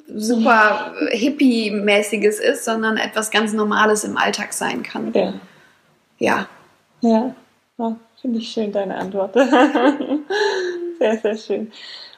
super 0.07 0.93
hippie-mäßiges 1.11 2.39
ist, 2.39 2.65
sondern 2.65 2.97
etwas 2.97 3.31
ganz 3.31 3.53
Normales 3.53 4.03
im 4.03 4.17
Alltag 4.17 4.53
sein 4.53 4.81
kann. 4.81 5.13
Ja. 5.13 5.33
Ja. 6.17 6.47
Ja, 7.01 7.35
ja 7.77 7.95
finde 8.21 8.39
ich 8.39 8.49
schön, 8.49 8.71
deine 8.71 8.95
Antwort. 8.95 9.33
sehr, 10.99 11.17
sehr 11.17 11.37
schön. 11.37 11.71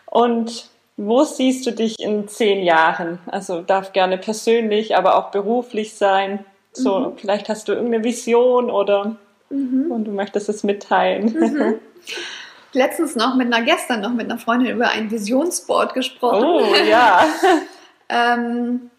Und 0.06 0.71
wo 0.98 1.24
siehst 1.24 1.66
du 1.66 1.72
dich 1.72 2.00
in 2.00 2.28
zehn 2.28 2.64
Jahren? 2.64 3.20
Also 3.28 3.62
darf 3.62 3.94
gerne 3.94 4.18
persönlich, 4.18 4.96
aber 4.96 5.18
auch 5.18 5.32
beruflich 5.32 5.94
sein. 5.94 6.46
So, 6.74 7.14
vielleicht 7.18 7.50
hast 7.50 7.68
du 7.68 7.74
irgendeine 7.74 8.04
Vision 8.04 8.70
oder 8.70 9.18
und 9.50 10.06
du 10.06 10.12
möchtest 10.12 10.48
es 10.48 10.64
mitteilen. 10.64 11.80
Letztens 12.74 13.18
noch 13.18 13.36
mit 13.36 13.54
einer, 13.54 13.66
gestern 13.66 14.00
noch 14.00 14.14
mit 14.14 14.30
einer 14.30 14.40
Freundin 14.40 14.76
über 14.76 14.90
ein 14.90 15.12
Visionsboard 15.12 15.94
gesprochen. 15.94 16.46
Oh 16.46 16.74
ja. 16.90 17.26
Ähm, 18.08 18.90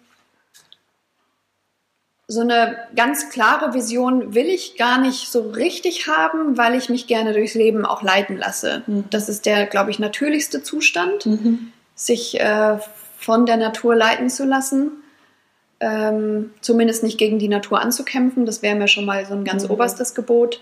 so 2.29 2.41
eine 2.41 2.77
ganz 2.95 3.31
klare 3.31 3.73
Vision 3.73 4.35
will 4.35 4.47
ich 4.47 4.77
gar 4.77 4.99
nicht 4.99 5.31
so 5.31 5.51
richtig 5.51 6.07
haben, 6.07 6.59
weil 6.59 6.75
ich 6.75 6.89
mich 6.91 7.07
gerne 7.07 7.33
durchs 7.33 7.55
Leben 7.55 7.87
auch 7.87 8.03
leiten 8.03 8.37
lasse. 8.37 8.83
Mhm. 8.87 9.05
Das 9.11 9.29
ist 9.29 9.47
der, 9.47 9.67
glaube 9.67 9.91
ich, 9.91 9.99
natürlichste 9.99 10.63
Zustand, 10.63 11.27
Mhm. 11.27 11.73
Sich 12.07 12.41
äh, 12.41 12.79
von 13.19 13.47
der 13.47 13.57
Natur 13.57 13.95
leiten 13.95 14.29
zu 14.31 14.45
lassen. 14.45 14.93
Ähm, 15.81 16.51
zumindest 16.61 17.03
nicht 17.03 17.19
gegen 17.19 17.39
die 17.39 17.49
Natur 17.49 17.81
anzukämpfen. 17.81 18.47
Das 18.47 18.63
wäre 18.63 18.77
mir 18.77 18.89
schon 18.89 19.05
mal 19.05 19.27
so 19.27 19.35
ein 19.35 19.45
ganz 19.45 19.65
Mhm. 19.65 19.71
oberstes 19.73 20.15
Gebot. 20.15 20.61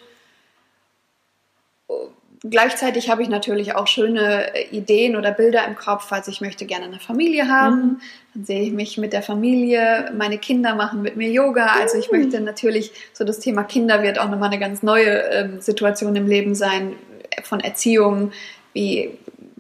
Gleichzeitig 2.42 3.10
habe 3.10 3.22
ich 3.22 3.28
natürlich 3.28 3.74
auch 3.74 3.86
schöne 3.86 4.54
äh, 4.54 4.68
Ideen 4.74 5.14
oder 5.16 5.30
Bilder 5.30 5.66
im 5.66 5.74
Kopf. 5.76 6.10
Also 6.10 6.30
ich 6.30 6.40
möchte 6.40 6.64
gerne 6.64 6.86
eine 6.86 6.98
Familie 6.98 7.48
haben. 7.48 7.76
Mhm. 7.76 8.00
Dann 8.34 8.44
sehe 8.44 8.62
ich 8.62 8.72
mich 8.72 8.96
mit 8.96 9.12
der 9.12 9.20
Familie. 9.22 10.10
Meine 10.16 10.38
Kinder 10.38 10.74
machen 10.74 11.02
mit 11.02 11.16
mir 11.16 11.28
Yoga. 11.30 11.66
Also 11.66 11.98
ich 11.98 12.10
Mhm. 12.10 12.18
möchte 12.18 12.40
natürlich, 12.40 12.92
so 13.12 13.24
das 13.24 13.40
Thema 13.40 13.62
Kinder 13.64 14.02
wird 14.02 14.18
auch 14.18 14.30
nochmal 14.30 14.48
eine 14.48 14.58
ganz 14.58 14.82
neue 14.82 15.10
ähm, 15.30 15.60
Situation 15.60 16.16
im 16.16 16.26
Leben 16.26 16.54
sein, 16.54 16.94
äh, 17.28 17.42
von 17.42 17.60
Erziehung. 17.60 18.32
Wie 18.72 19.10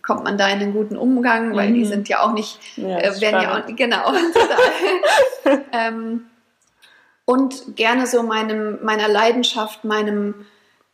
kommt 0.02 0.24
man 0.24 0.38
da 0.38 0.48
in 0.48 0.60
einen 0.60 0.72
guten 0.72 0.96
Umgang? 0.96 1.54
Weil 1.56 1.72
die 1.72 1.80
Mhm. 1.80 1.86
sind 1.86 2.08
ja 2.08 2.20
auch 2.20 2.32
nicht 2.32 2.58
Ja, 2.76 2.98
äh, 2.98 3.20
werden 3.20 3.42
ja 3.42 3.58
auch, 3.62 3.66
genau, 3.76 4.12
ähm, 5.72 6.26
und 7.24 7.76
gerne 7.76 8.06
so 8.06 8.22
meinem, 8.22 8.78
meiner 8.82 9.08
Leidenschaft, 9.08 9.84
meinem, 9.84 10.46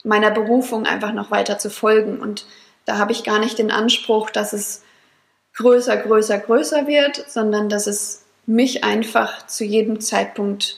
meiner 0.04 0.30
Berufung 0.30 0.86
einfach 0.86 1.12
noch 1.12 1.30
weiter 1.30 1.58
zu 1.58 1.70
folgen. 1.70 2.20
Und 2.20 2.46
da 2.84 2.98
habe 2.98 3.12
ich 3.12 3.24
gar 3.24 3.38
nicht 3.38 3.58
den 3.58 3.70
Anspruch, 3.70 4.30
dass 4.30 4.52
es 4.52 4.82
größer, 5.54 5.96
größer, 5.96 6.38
größer 6.38 6.86
wird, 6.86 7.24
sondern 7.28 7.68
dass 7.68 7.86
es 7.86 8.24
mich 8.44 8.84
einfach 8.84 9.46
zu 9.46 9.64
jedem 9.64 10.00
Zeitpunkt 10.00 10.76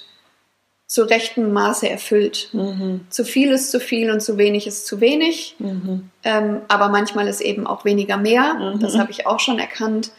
zu 0.89 1.03
rechtem 1.03 1.53
Maße 1.53 1.89
erfüllt. 1.89 2.49
Mhm. 2.53 3.07
Zu 3.11 3.25
viel 3.25 3.53
ist 3.53 3.71
zu 3.71 3.79
viel 3.79 4.11
und 4.11 4.21
zu 4.21 4.39
wenig 4.39 4.67
ist 4.67 4.87
zu 4.87 5.01
wenig. 5.01 5.55
Mhm. 5.59 6.09
Ähm, 6.25 6.63
aber 6.69 6.89
manchmal 6.89 7.29
ist 7.29 7.43
eben 7.43 7.67
auch 7.67 7.85
weniger 7.85 8.17
mehr. 8.17 8.55
Mhm. 8.55 8.81
Das 8.81 8.97
habe 8.97 9.11
ich 9.11 9.27
auch 9.27 9.39
schon 9.39 9.59
erkannt. 9.59 10.13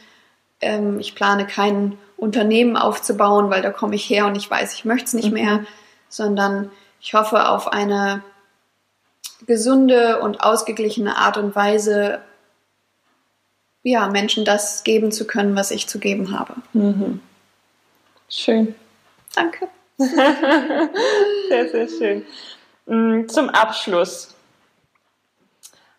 Ähm, 0.61 0.99
ich 0.99 1.15
plane 1.15 1.47
kein 1.47 1.97
Unternehmen 2.17 2.77
aufzubauen, 2.77 3.49
weil 3.49 3.63
da 3.63 3.71
komme 3.71 3.95
ich 3.95 4.07
her 4.07 4.27
und 4.27 4.35
ich 4.35 4.49
weiß, 4.49 4.75
ich 4.75 4.85
möchte 4.85 5.05
es 5.05 5.13
nicht 5.13 5.29
Mhm. 5.29 5.33
mehr, 5.33 5.65
sondern 6.07 6.69
ich 7.01 7.15
hoffe 7.15 7.49
auf 7.49 7.73
eine 7.73 8.21
gesunde 9.47 10.19
und 10.19 10.43
ausgeglichene 10.43 11.17
Art 11.17 11.37
und 11.37 11.55
Weise, 11.55 12.19
ja, 13.81 14.07
Menschen 14.07 14.45
das 14.45 14.83
geben 14.83 15.11
zu 15.11 15.25
können, 15.25 15.55
was 15.55 15.71
ich 15.71 15.87
zu 15.87 15.97
geben 15.97 16.37
habe. 16.37 16.55
Mhm. 16.73 17.21
Schön. 18.29 18.75
Danke. 19.33 19.67
Sehr, 21.49 21.69
sehr 21.69 21.87
schön. 21.89 22.25
Mm, 22.85 23.27
Zum 23.27 23.49
Abschluss. 23.49 24.33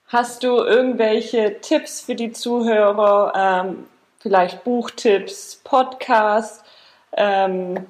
Hast 0.07 0.43
du 0.43 0.57
irgendwelche 0.57 1.61
Tipps 1.61 2.01
für 2.01 2.15
die 2.15 2.33
Zuhörer? 2.33 3.33
Ähm, 3.37 3.87
vielleicht 4.19 4.65
Buchtipps, 4.65 5.61
Podcasts? 5.63 6.65
Ähm, 7.15 7.87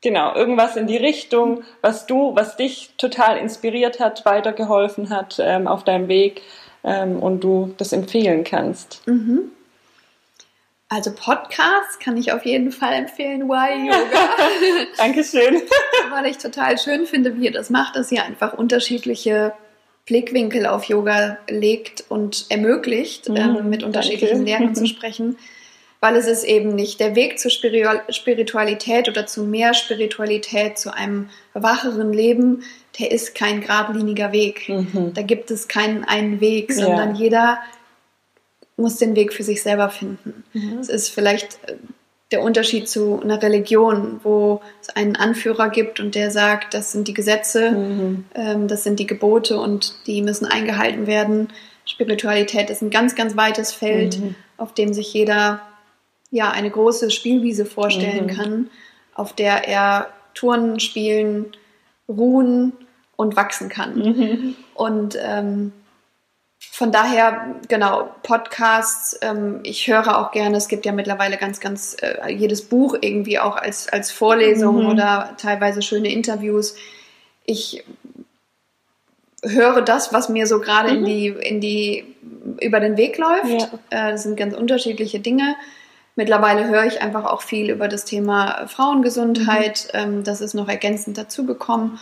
genau, 0.00 0.34
irgendwas 0.34 0.76
in 0.76 0.86
die 0.86 0.96
Richtung, 0.96 1.62
was 1.82 2.06
du, 2.06 2.34
was 2.34 2.56
dich 2.56 2.94
total 2.96 3.36
inspiriert 3.36 4.00
hat, 4.00 4.24
weitergeholfen 4.24 5.10
hat 5.10 5.36
ähm, 5.38 5.68
auf 5.68 5.84
deinem 5.84 6.08
Weg 6.08 6.42
ähm, 6.84 7.22
und 7.22 7.44
du 7.44 7.74
das 7.76 7.92
empfehlen 7.92 8.44
kannst. 8.44 9.06
Mhm. 9.06 9.52
Also 10.92 11.12
Podcast 11.14 12.00
kann 12.02 12.16
ich 12.16 12.32
auf 12.32 12.44
jeden 12.44 12.72
Fall 12.72 12.92
empfehlen, 12.94 13.48
Why 13.48 13.86
Yoga. 13.86 14.86
Dankeschön. 14.96 15.62
weil 16.10 16.26
ich 16.26 16.38
total 16.38 16.78
schön 16.78 17.06
finde, 17.06 17.36
wie 17.36 17.44
ihr 17.44 17.52
das 17.52 17.70
macht, 17.70 17.94
dass 17.94 18.10
ihr 18.10 18.24
einfach 18.24 18.54
unterschiedliche 18.54 19.52
Blickwinkel 20.06 20.66
auf 20.66 20.84
Yoga 20.84 21.38
legt 21.48 22.04
und 22.08 22.46
ermöglicht, 22.48 23.28
Mhm, 23.28 23.36
ähm, 23.36 23.52
mit 23.54 23.82
danke. 23.82 23.86
unterschiedlichen 23.86 24.44
Lehrern 24.44 24.74
zu 24.74 24.86
sprechen. 24.86 25.38
Weil 26.00 26.16
es 26.16 26.26
ist 26.26 26.42
eben 26.44 26.74
nicht 26.74 26.98
der 26.98 27.14
Weg 27.14 27.38
zur 27.38 27.50
Spiritu- 27.52 28.00
Spiritualität 28.12 29.08
oder 29.08 29.26
zu 29.26 29.44
mehr 29.44 29.74
Spiritualität, 29.74 30.76
zu 30.78 30.92
einem 30.92 31.28
wacheren 31.54 32.12
Leben, 32.12 32.64
der 32.98 33.12
ist 33.12 33.36
kein 33.36 33.60
geradliniger 33.60 34.32
Weg. 34.32 34.68
Mhm. 34.68 35.12
Da 35.14 35.22
gibt 35.22 35.52
es 35.52 35.68
keinen 35.68 36.02
einen 36.02 36.40
Weg, 36.40 36.70
Ja. 36.70 36.86
sondern 36.86 37.14
jeder 37.14 37.58
muss 38.80 38.96
den 38.96 39.14
Weg 39.16 39.32
für 39.32 39.42
sich 39.42 39.62
selber 39.62 39.88
finden. 39.90 40.44
Mhm. 40.52 40.78
Es 40.78 40.88
ist 40.88 41.08
vielleicht 41.10 41.58
äh, 41.66 41.74
der 42.32 42.42
Unterschied 42.42 42.88
zu 42.88 43.20
einer 43.20 43.42
Religion, 43.42 44.20
wo 44.22 44.60
es 44.80 44.88
einen 44.90 45.16
Anführer 45.16 45.68
gibt 45.68 45.98
und 45.98 46.14
der 46.14 46.30
sagt, 46.30 46.74
das 46.74 46.92
sind 46.92 47.08
die 47.08 47.14
Gesetze, 47.14 47.72
Mhm. 47.72 48.24
ähm, 48.34 48.68
das 48.68 48.84
sind 48.84 49.00
die 49.00 49.06
Gebote 49.06 49.58
und 49.58 49.94
die 50.06 50.22
müssen 50.22 50.46
eingehalten 50.46 51.06
werden. 51.06 51.48
Spiritualität 51.86 52.70
ist 52.70 52.82
ein 52.82 52.90
ganz, 52.90 53.14
ganz 53.16 53.36
weites 53.36 53.72
Feld, 53.72 54.18
Mhm. 54.20 54.34
auf 54.58 54.74
dem 54.74 54.92
sich 54.94 55.12
jeder 55.12 55.60
ja 56.30 56.50
eine 56.52 56.70
große 56.70 57.10
Spielwiese 57.10 57.66
vorstellen 57.66 58.26
Mhm. 58.26 58.30
kann, 58.30 58.70
auf 59.14 59.32
der 59.32 59.66
er 59.66 60.08
Turnen 60.34 60.78
spielen, 60.78 61.46
ruhen 62.08 62.72
und 63.16 63.34
wachsen 63.34 63.68
kann. 63.68 63.96
Mhm. 63.98 64.54
Und 64.74 65.18
ähm, 65.20 65.72
von 66.72 66.92
daher, 66.92 67.56
genau, 67.68 68.10
Podcasts, 68.22 69.18
ähm, 69.22 69.60
ich 69.64 69.88
höre 69.88 70.18
auch 70.18 70.30
gerne, 70.30 70.56
es 70.56 70.68
gibt 70.68 70.86
ja 70.86 70.92
mittlerweile 70.92 71.36
ganz, 71.36 71.60
ganz, 71.60 71.96
äh, 72.00 72.32
jedes 72.32 72.62
Buch 72.62 72.96
irgendwie 73.00 73.38
auch 73.38 73.56
als, 73.56 73.88
als 73.88 74.12
Vorlesung 74.12 74.84
mhm. 74.84 74.88
oder 74.88 75.34
teilweise 75.36 75.82
schöne 75.82 76.12
Interviews. 76.12 76.76
Ich 77.44 77.84
höre 79.42 79.82
das, 79.82 80.12
was 80.12 80.28
mir 80.28 80.46
so 80.46 80.60
gerade 80.60 80.92
mhm. 80.92 80.98
in 80.98 81.04
die, 81.04 81.26
in 81.26 81.60
die, 81.60 82.16
über 82.60 82.78
den 82.80 82.96
Weg 82.96 83.18
läuft. 83.18 83.70
Ja. 83.90 84.08
Äh, 84.08 84.12
das 84.12 84.22
sind 84.22 84.36
ganz 84.36 84.54
unterschiedliche 84.54 85.18
Dinge. 85.18 85.56
Mittlerweile 86.14 86.68
höre 86.68 86.84
ich 86.84 87.02
einfach 87.02 87.24
auch 87.24 87.42
viel 87.42 87.68
über 87.70 87.88
das 87.88 88.04
Thema 88.04 88.66
Frauengesundheit. 88.68 89.88
Mhm. 89.92 90.00
Ähm, 90.00 90.24
das 90.24 90.40
ist 90.40 90.54
noch 90.54 90.68
ergänzend 90.68 91.18
dazugekommen. 91.18 91.98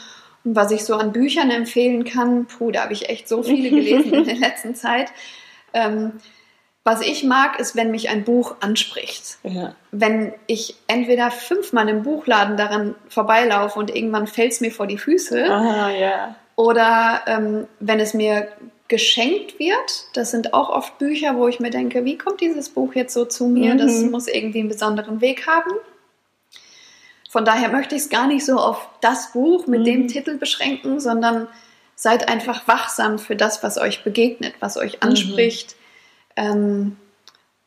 Was 0.55 0.71
ich 0.71 0.85
so 0.85 0.95
an 0.95 1.13
Büchern 1.13 1.51
empfehlen 1.51 2.05
kann, 2.05 2.47
puh, 2.47 2.71
da 2.71 2.83
habe 2.83 2.93
ich 2.93 3.09
echt 3.09 3.29
so 3.29 3.43
viele 3.43 3.71
gelesen 3.71 4.13
in 4.13 4.25
der 4.27 4.37
letzten 4.37 4.75
Zeit. 4.75 5.13
Ähm, 5.73 6.13
was 6.85 7.03
ich 7.03 7.23
mag, 7.23 7.61
ist, 7.61 7.77
wenn 7.77 7.91
mich 7.91 8.09
ein 8.09 8.25
Buch 8.25 8.57
anspricht. 8.61 9.39
Ja. 9.43 9.75
Wenn 9.91 10.33
ich 10.47 10.77
entweder 10.87 11.31
fünfmal 11.31 11.89
im 11.89 12.03
Buchladen 12.03 12.57
daran 12.57 12.95
vorbeilaufe 13.09 13.79
und 13.79 13.95
irgendwann 13.95 14.27
fällt 14.27 14.53
es 14.53 14.61
mir 14.61 14.71
vor 14.71 14.87
die 14.87 14.97
Füße. 14.97 15.45
Aha, 15.45 15.91
ja. 15.91 16.37
Oder 16.57 17.21
ähm, 17.27 17.67
wenn 17.79 18.01
es 18.01 18.15
mir 18.15 18.49
geschenkt 18.89 19.59
wird. 19.59 20.07
Das 20.15 20.31
sind 20.31 20.55
auch 20.55 20.71
oft 20.71 20.99
Bücher, 20.99 21.37
wo 21.37 21.47
ich 21.47 21.61
mir 21.61 21.71
denke, 21.71 22.05
wie 22.05 22.17
kommt 22.17 22.41
dieses 22.41 22.71
Buch 22.71 22.95
jetzt 22.95 23.13
so 23.13 23.27
zu 23.27 23.47
mir? 23.47 23.75
Mhm. 23.75 23.79
Das 23.79 24.03
muss 24.03 24.27
irgendwie 24.27 24.61
einen 24.61 24.69
besonderen 24.69 25.21
Weg 25.21 25.47
haben. 25.47 25.71
Von 27.29 27.45
daher 27.45 27.69
möchte 27.69 27.95
ich 27.95 28.03
es 28.03 28.09
gar 28.09 28.27
nicht 28.27 28.45
so 28.45 28.57
auf 28.57 28.89
das 29.03 29.33
Buch 29.33 29.67
mit 29.67 29.81
mhm. 29.81 29.85
dem 29.85 30.09
Titel 30.09 30.39
beschränken, 30.39 30.99
sondern 30.99 31.47
seid 31.95 32.29
einfach 32.29 32.67
wachsam 32.67 33.19
für 33.19 33.37
das, 33.37 33.63
was 33.63 33.77
euch 33.77 34.03
begegnet, 34.03 34.55
was 34.61 34.79
euch 34.79 34.95
mhm. 34.95 35.11
anspricht. 35.11 35.77
Mhm. 36.37 36.45
Ähm, 36.45 36.97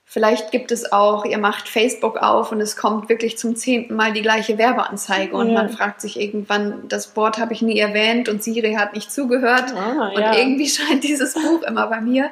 vielleicht 0.04 0.52
gibt 0.52 0.72
es 0.72 0.92
auch, 0.92 1.26
ihr 1.26 1.38
macht 1.38 1.70
Facebook 1.70 2.18
auf 2.18 2.52
und 2.52 2.60
es 2.60 2.76
kommt 2.76 3.08
wirklich 3.08 3.38
zum 3.38 3.56
zehnten 3.56 3.96
Mal 3.96 4.14
die 4.14 4.24
gleiche 4.24 4.58
Werbeanzeige 4.58 5.36
und 5.36 5.50
ja. 5.50 5.54
man 5.54 5.70
fragt 5.70 6.02
sich 6.02 6.20
irgendwann, 6.20 6.88
das 6.88 7.16
Wort 7.16 7.38
habe 7.38 7.54
ich 7.54 7.62
nie 7.62 7.78
erwähnt 7.78 8.30
und 8.30 8.42
Siri 8.42 8.74
hat 8.74 8.96
nicht 8.96 9.12
zugehört 9.12 9.76
ah, 9.76 10.12
und 10.16 10.22
ja. 10.22 10.36
irgendwie 10.36 10.70
scheint 10.70 11.04
dieses 11.04 11.36
Buch 11.36 11.62
immer 11.62 11.86
bei 11.88 12.02
mir. 12.02 12.32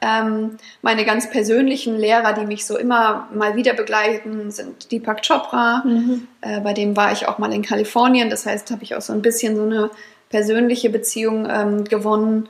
Ähm, 0.00 0.58
meine 0.80 1.04
ganz 1.04 1.28
persönlichen 1.28 1.98
Lehrer, 1.98 2.32
die 2.32 2.46
mich 2.46 2.64
so 2.66 2.78
immer 2.78 3.28
mal 3.34 3.56
wieder 3.56 3.74
begleiten, 3.74 4.50
sind 4.50 4.92
Deepak 4.92 5.26
Chopra. 5.26 5.82
Mhm. 5.84 6.28
Äh, 6.40 6.60
bei 6.60 6.72
dem 6.72 6.96
war 6.96 7.12
ich 7.12 7.26
auch 7.26 7.38
mal 7.38 7.52
in 7.52 7.62
Kalifornien. 7.62 8.30
Das 8.30 8.46
heißt, 8.46 8.70
habe 8.70 8.84
ich 8.84 8.94
auch 8.94 9.00
so 9.00 9.12
ein 9.12 9.22
bisschen 9.22 9.56
so 9.56 9.62
eine 9.62 9.90
persönliche 10.30 10.90
Beziehung 10.90 11.48
ähm, 11.50 11.84
gewonnen. 11.84 12.48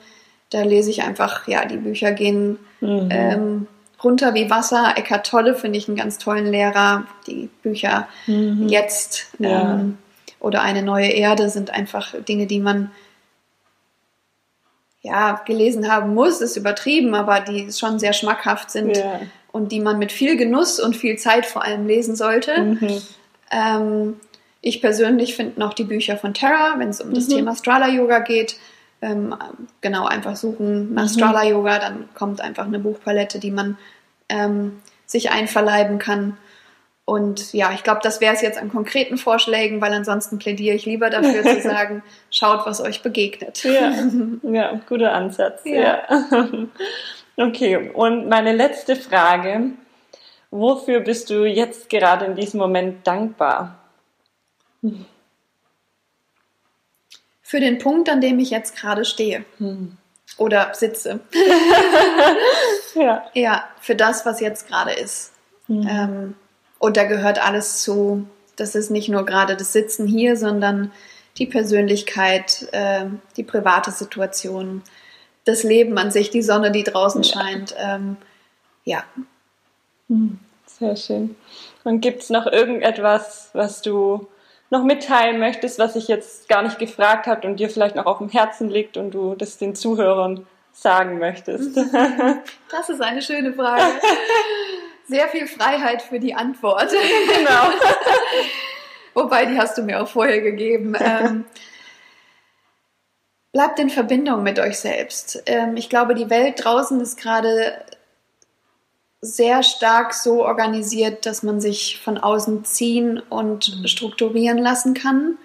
Da 0.51 0.63
lese 0.63 0.91
ich 0.91 1.03
einfach, 1.03 1.49
ja, 1.49 1.65
die 1.65 1.77
Bücher 1.77 2.13
gehen 2.13 2.59
mhm. 2.81 3.09
ähm, 3.11 3.67
runter 4.03 4.35
wie 4.35 4.51
Wasser. 4.51 4.95
Eckart 4.97 5.27
Tolle 5.27 5.55
finde 5.55 5.79
ich 5.79 5.89
einen 5.89 5.97
ganz 5.97 6.19
tollen 6.19 6.47
Lehrer. 6.47 7.05
Die 7.27 7.49
Bücher 7.63 8.09
mhm. 8.27 8.69
jetzt 8.69 9.29
ja. 9.39 9.75
Ähm, 9.75 9.99
oder 10.41 10.63
eine 10.63 10.83
neue 10.83 11.09
Erde 11.09 11.51
sind 11.51 11.71
einfach 11.71 12.15
Dinge, 12.29 12.47
die 12.47 12.61
man 12.61 12.91
ja, 15.03 15.41
gelesen 15.47 15.91
haben 15.91 16.15
muss, 16.15 16.41
ist 16.41 16.57
übertrieben, 16.57 17.15
aber 17.15 17.41
die 17.41 17.71
schon 17.73 17.99
sehr 17.99 18.13
schmackhaft 18.13 18.71
sind 18.71 18.97
ja. 18.97 19.21
und 19.53 19.71
die 19.73 19.81
man 19.81 19.99
mit 19.99 20.13
viel 20.13 20.37
Genuss 20.37 20.81
und 20.81 20.97
viel 20.97 21.17
Zeit 21.17 21.47
vor 21.47 21.65
allem 21.65 21.87
lesen 21.87 22.17
sollte. 22.17 22.61
Mhm. 22.61 23.03
Ähm, 23.51 24.17
ich 24.61 24.81
persönlich 24.81 25.37
finde 25.37 25.61
noch 25.61 25.73
die 25.73 25.85
Bücher 25.85 26.17
von 26.17 26.35
Tara, 26.35 26.79
wenn 26.79 26.89
es 26.89 27.01
um 27.01 27.11
mhm. 27.11 27.15
das 27.15 27.29
Thema 27.29 27.55
Strala 27.55 27.89
Yoga 27.89 28.19
geht. 28.19 28.57
Ähm, 29.01 29.35
genau, 29.81 30.07
einfach 30.07 30.35
suchen 30.35 30.93
nach 30.95 31.05
mhm. 31.05 31.09
Strala 31.09 31.45
Yoga, 31.45 31.79
dann 31.79 32.09
kommt 32.15 32.41
einfach 32.41 32.67
eine 32.67 32.81
Buchpalette, 32.81 33.39
die 33.39 33.53
man 33.53 33.79
ähm, 34.29 34.81
sich 35.07 35.31
einverleiben 35.31 35.99
kann. 35.99 36.37
Und 37.09 37.55
ja, 37.55 37.73
ich 37.73 37.85
glaube, 37.85 38.01
das 38.03 38.21
wäre 38.21 38.35
es 38.35 38.43
jetzt 38.43 38.59
an 38.59 38.69
konkreten 38.69 39.17
Vorschlägen, 39.17 39.81
weil 39.81 39.95
ansonsten 39.95 40.39
plädiere 40.39 40.77
ich 40.77 40.85
lieber 40.85 41.09
dafür 41.09 41.43
zu 41.43 41.63
sagen, 41.63 42.03
schaut, 42.31 42.67
was 42.67 42.83
euch 42.83 43.01
begegnet. 43.03 43.65
Ja, 43.65 43.95
ja 44.43 44.79
guter 44.87 45.15
Ansatz. 45.15 45.63
Ja. 45.65 46.03
ja. 46.11 46.49
Okay, 47.41 47.91
und 47.95 48.29
meine 48.29 48.53
letzte 48.53 48.97
Frage. 48.97 49.71
Wofür 50.51 51.01
bist 51.01 51.31
du 51.31 51.45
jetzt 51.45 51.89
gerade 51.89 52.25
in 52.27 52.35
diesem 52.35 52.59
Moment 52.59 53.07
dankbar? 53.07 53.79
Für 57.41 57.61
den 57.61 57.79
Punkt, 57.79 58.11
an 58.11 58.21
dem 58.21 58.41
ich 58.41 58.51
jetzt 58.51 58.77
gerade 58.77 59.05
stehe. 59.05 59.45
Hm. 59.59 59.97
Oder 60.37 60.75
sitze. 60.75 61.21
ja. 62.97 63.25
ja, 63.33 63.69
für 63.81 63.95
das, 63.95 64.27
was 64.27 64.41
jetzt 64.41 64.67
gerade 64.67 64.93
ist. 64.93 65.33
Hm. 65.69 65.89
Ähm, 65.89 66.35
und 66.79 66.97
da 66.97 67.05
gehört 67.05 67.45
alles 67.45 67.83
zu. 67.83 68.27
Das 68.57 68.75
ist 68.75 68.91
nicht 68.91 69.09
nur 69.09 69.25
gerade 69.25 69.57
das 69.57 69.73
Sitzen 69.73 70.07
hier, 70.07 70.37
sondern 70.37 70.93
die 71.39 71.47
Persönlichkeit, 71.47 72.69
äh, 72.73 73.07
die 73.37 73.45
private 73.45 73.91
Situation, 73.91 74.83
das 75.45 75.63
Leben 75.63 75.97
an 75.99 76.11
sich, 76.11 76.31
die 76.31 76.43
Sonne, 76.43 76.71
die 76.71 76.83
draußen 76.83 77.25
scheint. 77.25 77.75
Ähm, 77.79 78.17
ja. 78.85 79.05
Hm, 80.09 80.39
sehr 80.67 80.97
schön. 80.97 81.37
Und 81.85 82.01
gibt 82.01 82.23
es 82.23 82.31
noch 82.31 82.47
irgendetwas, 82.47 83.51
was 83.53 83.83
du 83.83 84.27
noch 84.71 84.85
mitteilen 84.85 85.39
möchtest, 85.39 85.79
was 85.79 85.97
ich 85.97 86.09
jetzt 86.09 86.49
gar 86.49 86.63
nicht 86.63 86.79
gefragt 86.79 87.27
habe 87.27 87.47
und 87.47 87.59
dir 87.59 87.71
vielleicht 87.71 87.97
noch 87.97 88.07
auf 88.07 88.19
dem 88.19 88.29
Herzen 88.29 88.69
liegt 88.69 88.97
und 88.97 89.13
du 89.13 89.35
das 89.35 89.57
den 89.57 89.75
Zuhörern 89.75 90.47
sagen 90.73 91.19
möchtest? 91.19 91.77
Das 92.71 92.91
ist 92.91 93.01
eine 93.01 93.23
schöne 93.23 93.55
Frage. 93.55 93.83
sehr 95.09 95.29
viel 95.29 95.47
Freiheit 95.47 96.03
für 96.03 96.21
die 96.21 96.35
Antwort. 96.35 96.91
Genau. 97.37 97.71
Wobei, 99.15 99.47
die 99.47 99.59
hast 99.59 99.77
du 99.77 99.83
mir 99.83 100.03
auch 100.03 100.09
vorher 100.09 100.41
gegeben. 100.41 100.95
Ähm, 101.01 101.45
bleibt 103.53 103.79
in 103.81 103.91
Verbindung 103.91 104.43
mit 104.43 104.59
euch 104.59 104.79
selbst. 104.79 105.43
Ähm, 105.47 105.77
ich 105.77 105.89
glaube, 105.89 106.15
die 106.15 106.31
Welt 106.31 106.63
draußen 106.63 107.01
ist 107.01 107.19
gerade 107.19 107.83
sehr 109.21 109.63
stark 109.63 110.15
so 110.15 110.45
organisiert, 110.45 111.27
dass 111.27 111.43
man 111.43 111.61
sich 111.61 111.99
von 112.01 112.19
außen 112.19 112.65
ziehen 112.65 113.19
und 113.19 113.81
mhm. 113.81 113.89
strukturieren 113.89 114.59
lassen 114.59 114.95
kann. 114.95 115.39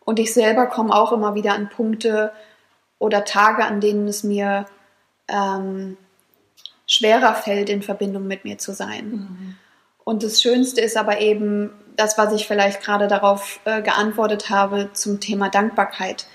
Und 0.00 0.18
ich 0.18 0.34
selber 0.34 0.66
komme 0.66 0.94
auch 0.94 1.12
immer 1.12 1.34
wieder 1.34 1.54
an 1.54 1.70
Punkte 1.70 2.32
oder 2.98 3.24
Tage, 3.24 3.64
an 3.64 3.80
denen 3.80 4.08
es 4.08 4.24
mir 4.24 4.66
ähm, 5.28 5.96
schwerer 6.86 7.34
fällt, 7.34 7.68
in 7.68 7.82
Verbindung 7.82 8.26
mit 8.26 8.44
mir 8.44 8.58
zu 8.58 8.72
sein. 8.72 9.10
Mhm. 9.10 9.56
Und 10.04 10.22
das 10.22 10.42
Schönste 10.42 10.80
ist 10.80 10.96
aber 10.96 11.20
eben 11.20 11.70
das, 11.96 12.18
was 12.18 12.32
ich 12.32 12.46
vielleicht 12.46 12.82
gerade 12.82 13.08
darauf 13.08 13.60
äh, 13.64 13.80
geantwortet 13.82 14.50
habe 14.50 14.90
zum 14.92 15.20
Thema 15.20 15.48
Dankbarkeit, 15.48 16.26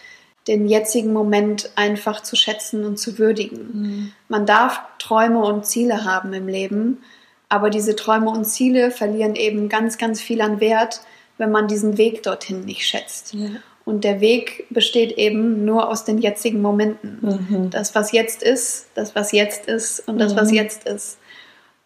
den 0.47 0.67
jetzigen 0.67 1.13
Moment 1.13 1.71
einfach 1.75 2.23
zu 2.23 2.35
schätzen 2.35 2.83
und 2.83 2.97
zu 2.97 3.19
würdigen. 3.19 3.59
Mhm. 3.59 4.11
Man 4.27 4.45
darf 4.45 4.81
Träume 4.97 5.39
und 5.39 5.65
Ziele 5.65 6.03
haben 6.05 6.33
im 6.33 6.47
Leben, 6.47 7.03
aber 7.49 7.69
diese 7.69 7.95
Träume 7.95 8.29
und 8.29 8.45
Ziele 8.45 8.89
verlieren 8.89 9.35
eben 9.35 9.69
ganz, 9.69 9.97
ganz 9.97 10.21
viel 10.21 10.41
an 10.41 10.59
Wert, 10.59 11.01
wenn 11.37 11.51
man 11.51 11.67
diesen 11.67 11.97
Weg 11.97 12.23
dorthin 12.23 12.65
nicht 12.65 12.85
schätzt. 12.85 13.33
Ja. 13.33 13.49
Und 13.89 14.03
der 14.03 14.21
Weg 14.21 14.67
besteht 14.69 15.17
eben 15.17 15.65
nur 15.65 15.89
aus 15.89 16.05
den 16.05 16.19
jetzigen 16.19 16.61
Momenten. 16.61 17.17
Mhm. 17.21 17.69
Das, 17.71 17.95
was 17.95 18.11
jetzt 18.11 18.43
ist, 18.43 18.85
das, 18.93 19.15
was 19.15 19.31
jetzt 19.31 19.65
ist 19.65 20.07
und 20.07 20.19
das, 20.19 20.33
mhm. 20.33 20.37
was 20.37 20.51
jetzt 20.51 20.83
ist. 20.83 21.17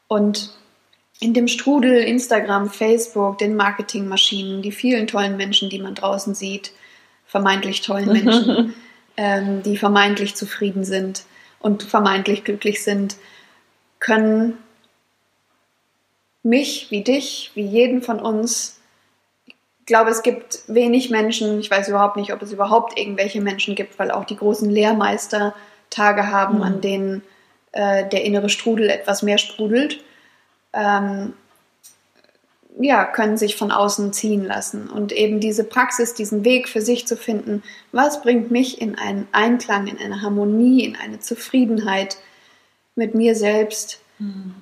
Und 0.10 0.54
in 1.22 1.34
dem 1.34 1.48
Strudel 1.48 1.96
Instagram, 2.04 2.70
Facebook, 2.70 3.38
den 3.38 3.56
Marketingmaschinen, 3.56 4.62
die 4.62 4.74
vielen 4.74 5.08
tollen 5.08 5.38
Menschen, 5.38 5.70
die 5.70 5.80
man 5.80 5.96
draußen 5.96 6.36
sieht, 6.36 6.74
vermeintlich 7.26 7.80
tollen 7.80 8.12
Menschen, 8.12 8.74
ähm, 9.16 9.64
die 9.64 9.78
vermeintlich 9.78 10.36
zufrieden 10.36 10.84
sind 10.84 11.24
und 11.62 11.84
vermeintlich 11.84 12.44
glücklich 12.44 12.84
sind, 12.84 13.16
können 14.02 14.58
mich 16.44 16.88
wie 16.90 17.02
dich, 17.02 17.52
wie 17.56 17.66
jeden 17.66 18.02
von 18.02 18.20
uns 18.20 18.82
glaube, 19.86 20.12
es 20.12 20.24
gibt 20.24 20.64
wenig 20.68 21.10
Menschen, 21.10 21.60
ich 21.60 21.70
weiß 21.70 21.90
überhaupt 21.90 22.16
nicht, 22.16 22.34
ob 22.34 22.42
es 22.42 22.52
überhaupt 22.52 22.98
irgendwelche 22.98 23.42
Menschen 23.42 23.76
gibt, 23.76 24.00
weil 24.00 24.12
auch 24.12 24.26
die 24.26 24.38
großen 24.38 24.70
Lehrmeister 24.70 25.54
Tage 25.90 26.28
haben, 26.28 26.58
mhm. 26.58 26.64
an 26.64 26.82
denen 26.82 27.24
äh, 27.72 28.08
der 28.08 28.24
innere 28.24 28.50
Strudel 28.50 28.90
etwas 28.90 29.24
mehr 29.24 29.38
sprudelt, 29.38 30.04
ähm, 30.74 31.34
ja, 32.80 33.06
können 33.06 33.38
sich 33.38 33.56
von 33.56 33.72
außen 33.72 34.14
ziehen 34.14 34.44
lassen. 34.46 34.90
Und 34.90 35.12
eben 35.12 35.40
diese 35.40 35.64
Praxis, 35.64 36.14
diesen 36.14 36.44
Weg 36.44 36.68
für 36.68 36.82
sich 36.82 37.06
zu 37.06 37.16
finden, 37.16 37.62
was 37.92 38.22
bringt 38.22 38.50
mich 38.50 38.82
in 38.82 38.98
einen 38.98 39.28
Einklang, 39.32 39.88
in 39.88 40.00
eine 40.00 40.22
Harmonie, 40.22 40.84
in 40.84 40.96
eine 40.96 41.20
Zufriedenheit 41.20 42.18
mit 42.96 43.14
mir 43.14 43.36
selbst, 43.36 44.02
mhm. 44.18 44.56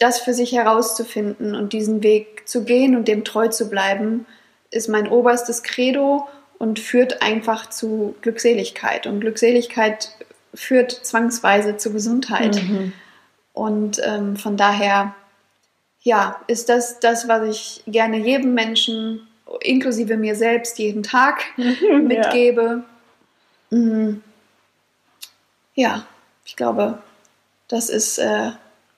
Das 0.00 0.18
für 0.18 0.34
sich 0.34 0.52
herauszufinden 0.52 1.54
und 1.54 1.72
diesen 1.72 2.02
Weg 2.02 2.48
zu 2.48 2.64
gehen 2.64 2.96
und 2.96 3.06
dem 3.06 3.22
treu 3.22 3.48
zu 3.48 3.68
bleiben, 3.68 4.26
ist 4.70 4.88
mein 4.88 5.06
oberstes 5.06 5.62
Credo 5.62 6.26
und 6.58 6.80
führt 6.80 7.22
einfach 7.22 7.68
zu 7.68 8.16
Glückseligkeit. 8.22 9.06
Und 9.06 9.20
Glückseligkeit 9.20 10.10
führt 10.54 10.90
zwangsweise 10.90 11.76
zu 11.76 11.92
Gesundheit. 11.92 12.62
Mhm. 12.62 12.92
Und 13.52 14.00
ähm, 14.02 14.36
von 14.36 14.56
daher, 14.56 15.14
ja, 16.02 16.40
ist 16.46 16.70
das 16.70 16.98
das, 17.00 17.28
was 17.28 17.48
ich 17.48 17.82
gerne 17.86 18.18
jedem 18.18 18.54
Menschen, 18.54 19.28
inklusive 19.60 20.16
mir 20.16 20.34
selbst, 20.34 20.78
jeden 20.78 21.02
Tag 21.02 21.44
mitgebe. 21.56 22.84
Mhm. 23.68 24.22
Ja, 25.74 26.06
ich 26.46 26.56
glaube, 26.56 27.02
das 27.68 27.90
ist 27.90 28.18
äh, 28.18 28.50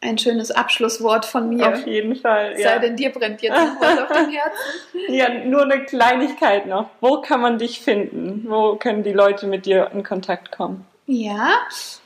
ein 0.03 0.19
schönes 0.19 0.51
Abschlusswort 0.51 1.25
von 1.25 1.49
mir. 1.49 1.69
Auf 1.69 1.87
jeden 1.87 2.17
Fall. 2.17 2.55
Sei 2.57 2.63
Ja. 2.63 2.79
denn 2.79 2.97
dir 2.97 3.11
brennt 3.11 3.41
jetzt 3.41 3.57
noch 3.57 3.81
was 3.81 3.99
auf 4.01 4.09
dem 4.09 4.31
Herzen. 4.31 5.15
ja, 5.15 5.29
nur 5.45 5.63
eine 5.63 5.85
Kleinigkeit 5.85 6.67
noch. 6.67 6.91
Wo 7.01 7.21
kann 7.21 7.41
man 7.41 7.59
dich 7.59 7.81
finden? 7.81 8.45
Wo 8.49 8.75
können 8.77 9.03
die 9.05 9.13
Leute 9.13 9.47
mit 9.47 9.65
dir 9.67 9.91
in 9.95 10.03
Kontakt 10.03 10.51
kommen? 10.53 10.85
Ja, 11.07 11.51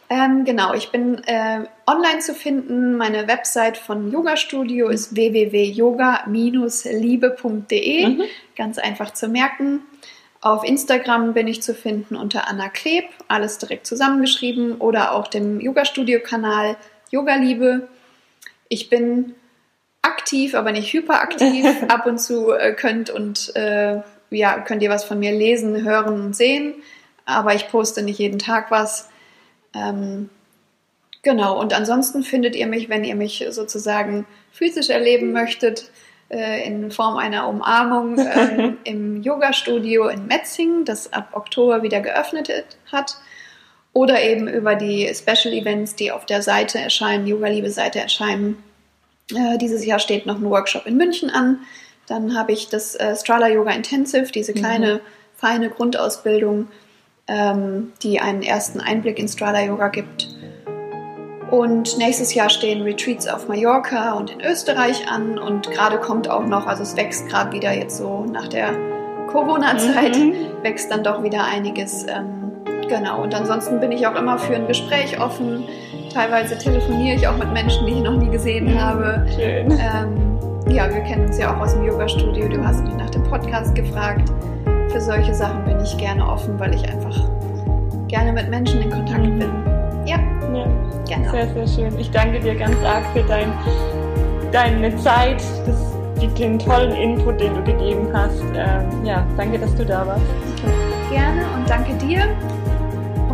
ähm, 0.09 0.45
genau. 0.45 0.73
Ich 0.75 0.91
bin 0.91 1.23
äh, 1.27 1.61
online 1.87 2.21
zu 2.21 2.35
finden. 2.35 2.97
Meine 2.97 3.27
Website 3.29 3.77
von 3.77 4.11
Yoga 4.13 4.37
Studio 4.37 4.89
ist 4.89 5.15
www.yoga-liebe.de. 5.17 8.07
Mhm. 8.07 8.23
Ganz 8.57 8.79
einfach 8.79 9.13
zu 9.13 9.29
merken. 9.29 9.83
Auf 10.41 10.65
Instagram 10.65 11.35
bin 11.35 11.49
ich 11.49 11.63
zu 11.63 11.75
finden 11.75 12.15
unter 12.15 12.47
Anna 12.49 12.69
Kleb, 12.69 13.07
alles 13.27 13.59
direkt 13.59 13.87
zusammengeschrieben, 13.87 14.77
oder 14.77 15.13
auch 15.13 15.27
dem 15.29 15.61
Yoga 15.61 15.85
Studio 15.85 16.21
Kanal 16.23 16.77
Yoga 17.11 17.37
Liebe. 17.37 17.89
Ich 18.69 18.91
bin 18.91 19.35
aktiv, 20.03 20.55
aber 20.55 20.73
nicht 20.73 20.93
hyperaktiv. 20.93 21.67
Ab 21.89 22.07
und 22.07 22.19
zu 22.19 22.53
äh, 22.53 22.73
könnt 22.75 23.11
und 23.11 23.55
äh, 23.57 24.01
ja, 24.31 24.59
könnt 24.61 24.83
ihr 24.83 24.91
was 24.91 25.05
von 25.05 25.19
mir 25.19 25.33
lesen, 25.33 25.85
hören 25.85 26.21
und 26.21 26.37
sehen. 26.37 26.75
Aber 27.25 27.55
ich 27.55 27.69
poste 27.69 28.03
nicht 28.03 28.19
jeden 28.19 28.39
Tag 28.39 28.71
was. 28.71 29.09
Ähm, 29.75 30.31
genau, 31.23 31.61
und 31.61 31.73
ansonsten 31.75 32.23
findet 32.23 32.57
ihr 32.57 32.67
mich, 32.67 32.89
wenn 32.89 33.05
ihr 33.05 33.17
mich 33.17 33.45
sozusagen 33.51 34.27
physisch 34.53 34.91
erleben 34.91 35.33
möchtet, 35.33 35.91
äh, 36.29 36.67
in 36.67 36.91
Form 36.91 37.17
einer 37.17 37.49
Umarmung 37.49 38.19
ähm, 38.19 38.79
im 38.85 39.23
Yoga-Studio 39.23 40.09
in 40.09 40.27
Metzingen, 40.27 40.85
das 40.85 41.13
ab 41.13 41.31
Oktober 41.33 41.83
wieder 41.83 42.01
geöffnet 42.01 42.51
hat. 42.91 43.17
Oder 43.97 44.23
eben 44.23 44.47
über 44.47 44.75
die 44.75 45.11
Special 45.15 45.55
Events, 45.55 45.95
die 45.95 46.13
auf 46.13 46.27
der 46.27 46.43
Seite 46.43 46.79
erscheinen, 46.79 47.27
Yoga-Liebe-Seite 47.27 47.99
erscheinen. 47.99 48.63
Äh, 49.35 49.57
dieses 49.57 49.87
Jahr 49.87 49.99
steht 50.01 50.27
noch 50.27 50.37
ein 50.37 50.51
Workshop 50.51 50.85
in 50.85 50.99
München 50.99 51.31
an. 51.31 51.61
Dann 52.07 52.37
habe 52.37 52.53
ich 52.53 52.69
das 52.69 52.95
äh, 52.95 53.17
Strala 53.17 53.49
Yoga 53.49 53.71
Intensive, 53.71 54.31
diese 54.31 54.53
kleine, 54.53 55.01
feine 55.35 55.71
Grundausbildung, 55.71 56.69
ähm, 57.27 57.95
die 58.03 58.21
einen 58.21 58.43
ersten 58.43 58.81
Einblick 58.81 59.19
in 59.19 59.29
Strala 59.29 59.63
Yoga 59.63 59.89
gibt. 59.89 60.29
Und 61.51 61.97
nächstes 61.97 62.35
Jahr 62.35 62.51
stehen 62.51 62.83
Retreats 62.83 63.27
auf 63.27 63.49
Mallorca 63.49 64.13
und 64.13 64.29
in 64.29 64.43
Österreich 64.43 65.09
an. 65.11 65.39
Und 65.39 65.71
gerade 65.71 65.99
kommt 66.01 66.29
auch 66.29 66.45
noch, 66.45 66.67
also 66.67 66.83
es 66.83 66.99
wächst 66.99 67.29
gerade 67.29 67.51
wieder 67.53 67.73
jetzt 67.73 67.97
so 67.97 68.27
nach 68.27 68.49
der 68.49 68.75
Corona-Zeit, 69.29 70.19
Mhm. 70.19 70.35
wächst 70.61 70.91
dann 70.91 71.03
doch 71.03 71.23
wieder 71.23 71.45
einiges. 71.45 72.05
Ähm, 72.07 72.36
genau. 72.89 73.23
Und 73.23 73.35
ansonsten 73.35 73.81
bin 73.81 73.93
ich 73.93 74.07
auch 74.07 74.15
immer 74.15 74.39
für 74.39 74.55
ein 74.55 74.67
Gespräch 74.67 75.21
offen. 75.21 75.65
Teilweise 76.13 76.57
telefoniere 76.57 77.17
ich 77.17 77.27
auch 77.29 77.37
mit 77.37 77.53
Menschen, 77.53 77.87
die 77.87 77.93
ich 77.93 78.01
noch 78.03 78.17
nie 78.17 78.29
gesehen 78.31 78.81
habe. 78.81 79.27
Schön. 79.35 79.71
Ähm, 79.73 80.37
ja, 80.69 80.93
wir 80.93 81.01
kennen 81.03 81.27
uns 81.27 81.39
ja 81.39 81.55
auch 81.55 81.61
aus 81.61 81.75
dem 81.75 81.85
Yoga-Studio. 81.85 82.49
Du 82.49 82.65
hast 82.65 82.83
mich 82.85 82.95
nach 82.95 83.11
dem 83.11 83.23
Podcast 83.25 83.75
gefragt. 83.75 84.33
Für 84.89 85.01
solche 85.01 85.35
Sachen 85.35 85.65
bin 85.65 85.79
ich 85.81 85.97
gerne 85.99 86.27
offen, 86.27 86.59
weil 86.59 86.75
ich 86.75 86.89
einfach 86.89 87.17
gerne 88.09 88.33
mit 88.33 88.49
Menschen 88.49 88.81
in 88.83 88.91
Kontakt 88.91 89.23
bin. 89.23 89.51
Ja, 90.07 90.19
Ja, 90.55 90.67
genau. 91.09 91.31
sehr, 91.31 91.49
sehr 91.49 91.67
schön. 91.67 91.99
Ich 91.99 92.11
danke 92.11 92.41
dir 92.41 92.55
ganz 92.55 92.77
arg 92.85 93.05
für 93.13 93.23
dein, 93.25 93.53
deine 94.53 94.97
Zeit, 94.97 95.43
das, 95.67 95.97
den 96.39 96.59
tollen 96.59 96.93
Input, 96.93 97.41
den 97.41 97.55
du 97.55 97.63
gegeben 97.63 98.09
hast. 98.13 98.43
Ähm, 98.55 99.05
ja, 99.05 99.27
danke, 99.37 99.59
dass 99.59 99.75
du 99.75 99.85
da 99.85 100.07
warst. 100.07 100.23
Gerne 101.11 101.43
und 101.57 101.69
danke 101.69 101.95
dir. 101.95 102.27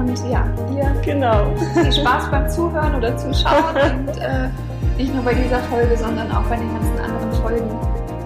Und 0.03 0.19
ja, 0.31 0.45
dir 0.69 0.95
Genau. 1.05 1.47
viel 1.75 1.93
Spaß 1.93 2.29
beim 2.31 2.49
Zuhören 2.49 2.95
oder 2.97 3.17
Zuschauen 3.17 3.55
und 4.07 4.19
äh, 4.19 4.49
nicht 4.97 5.15
nur 5.15 5.23
bei 5.25 5.33
dieser 5.35 5.59
Folge, 5.61 5.97
sondern 5.97 6.31
auch 6.33 6.43
bei 6.45 6.57
den 6.57 6.73
ganzen 6.75 6.99
anderen 6.99 7.33
Folgen. 7.41 7.71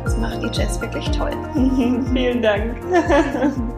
Das 0.05 0.17
macht 0.17 0.43
die 0.43 0.49
Jess 0.59 0.81
wirklich 0.81 1.11
toll. 1.11 1.33
Vielen 2.13 2.41
Dank. 2.43 2.77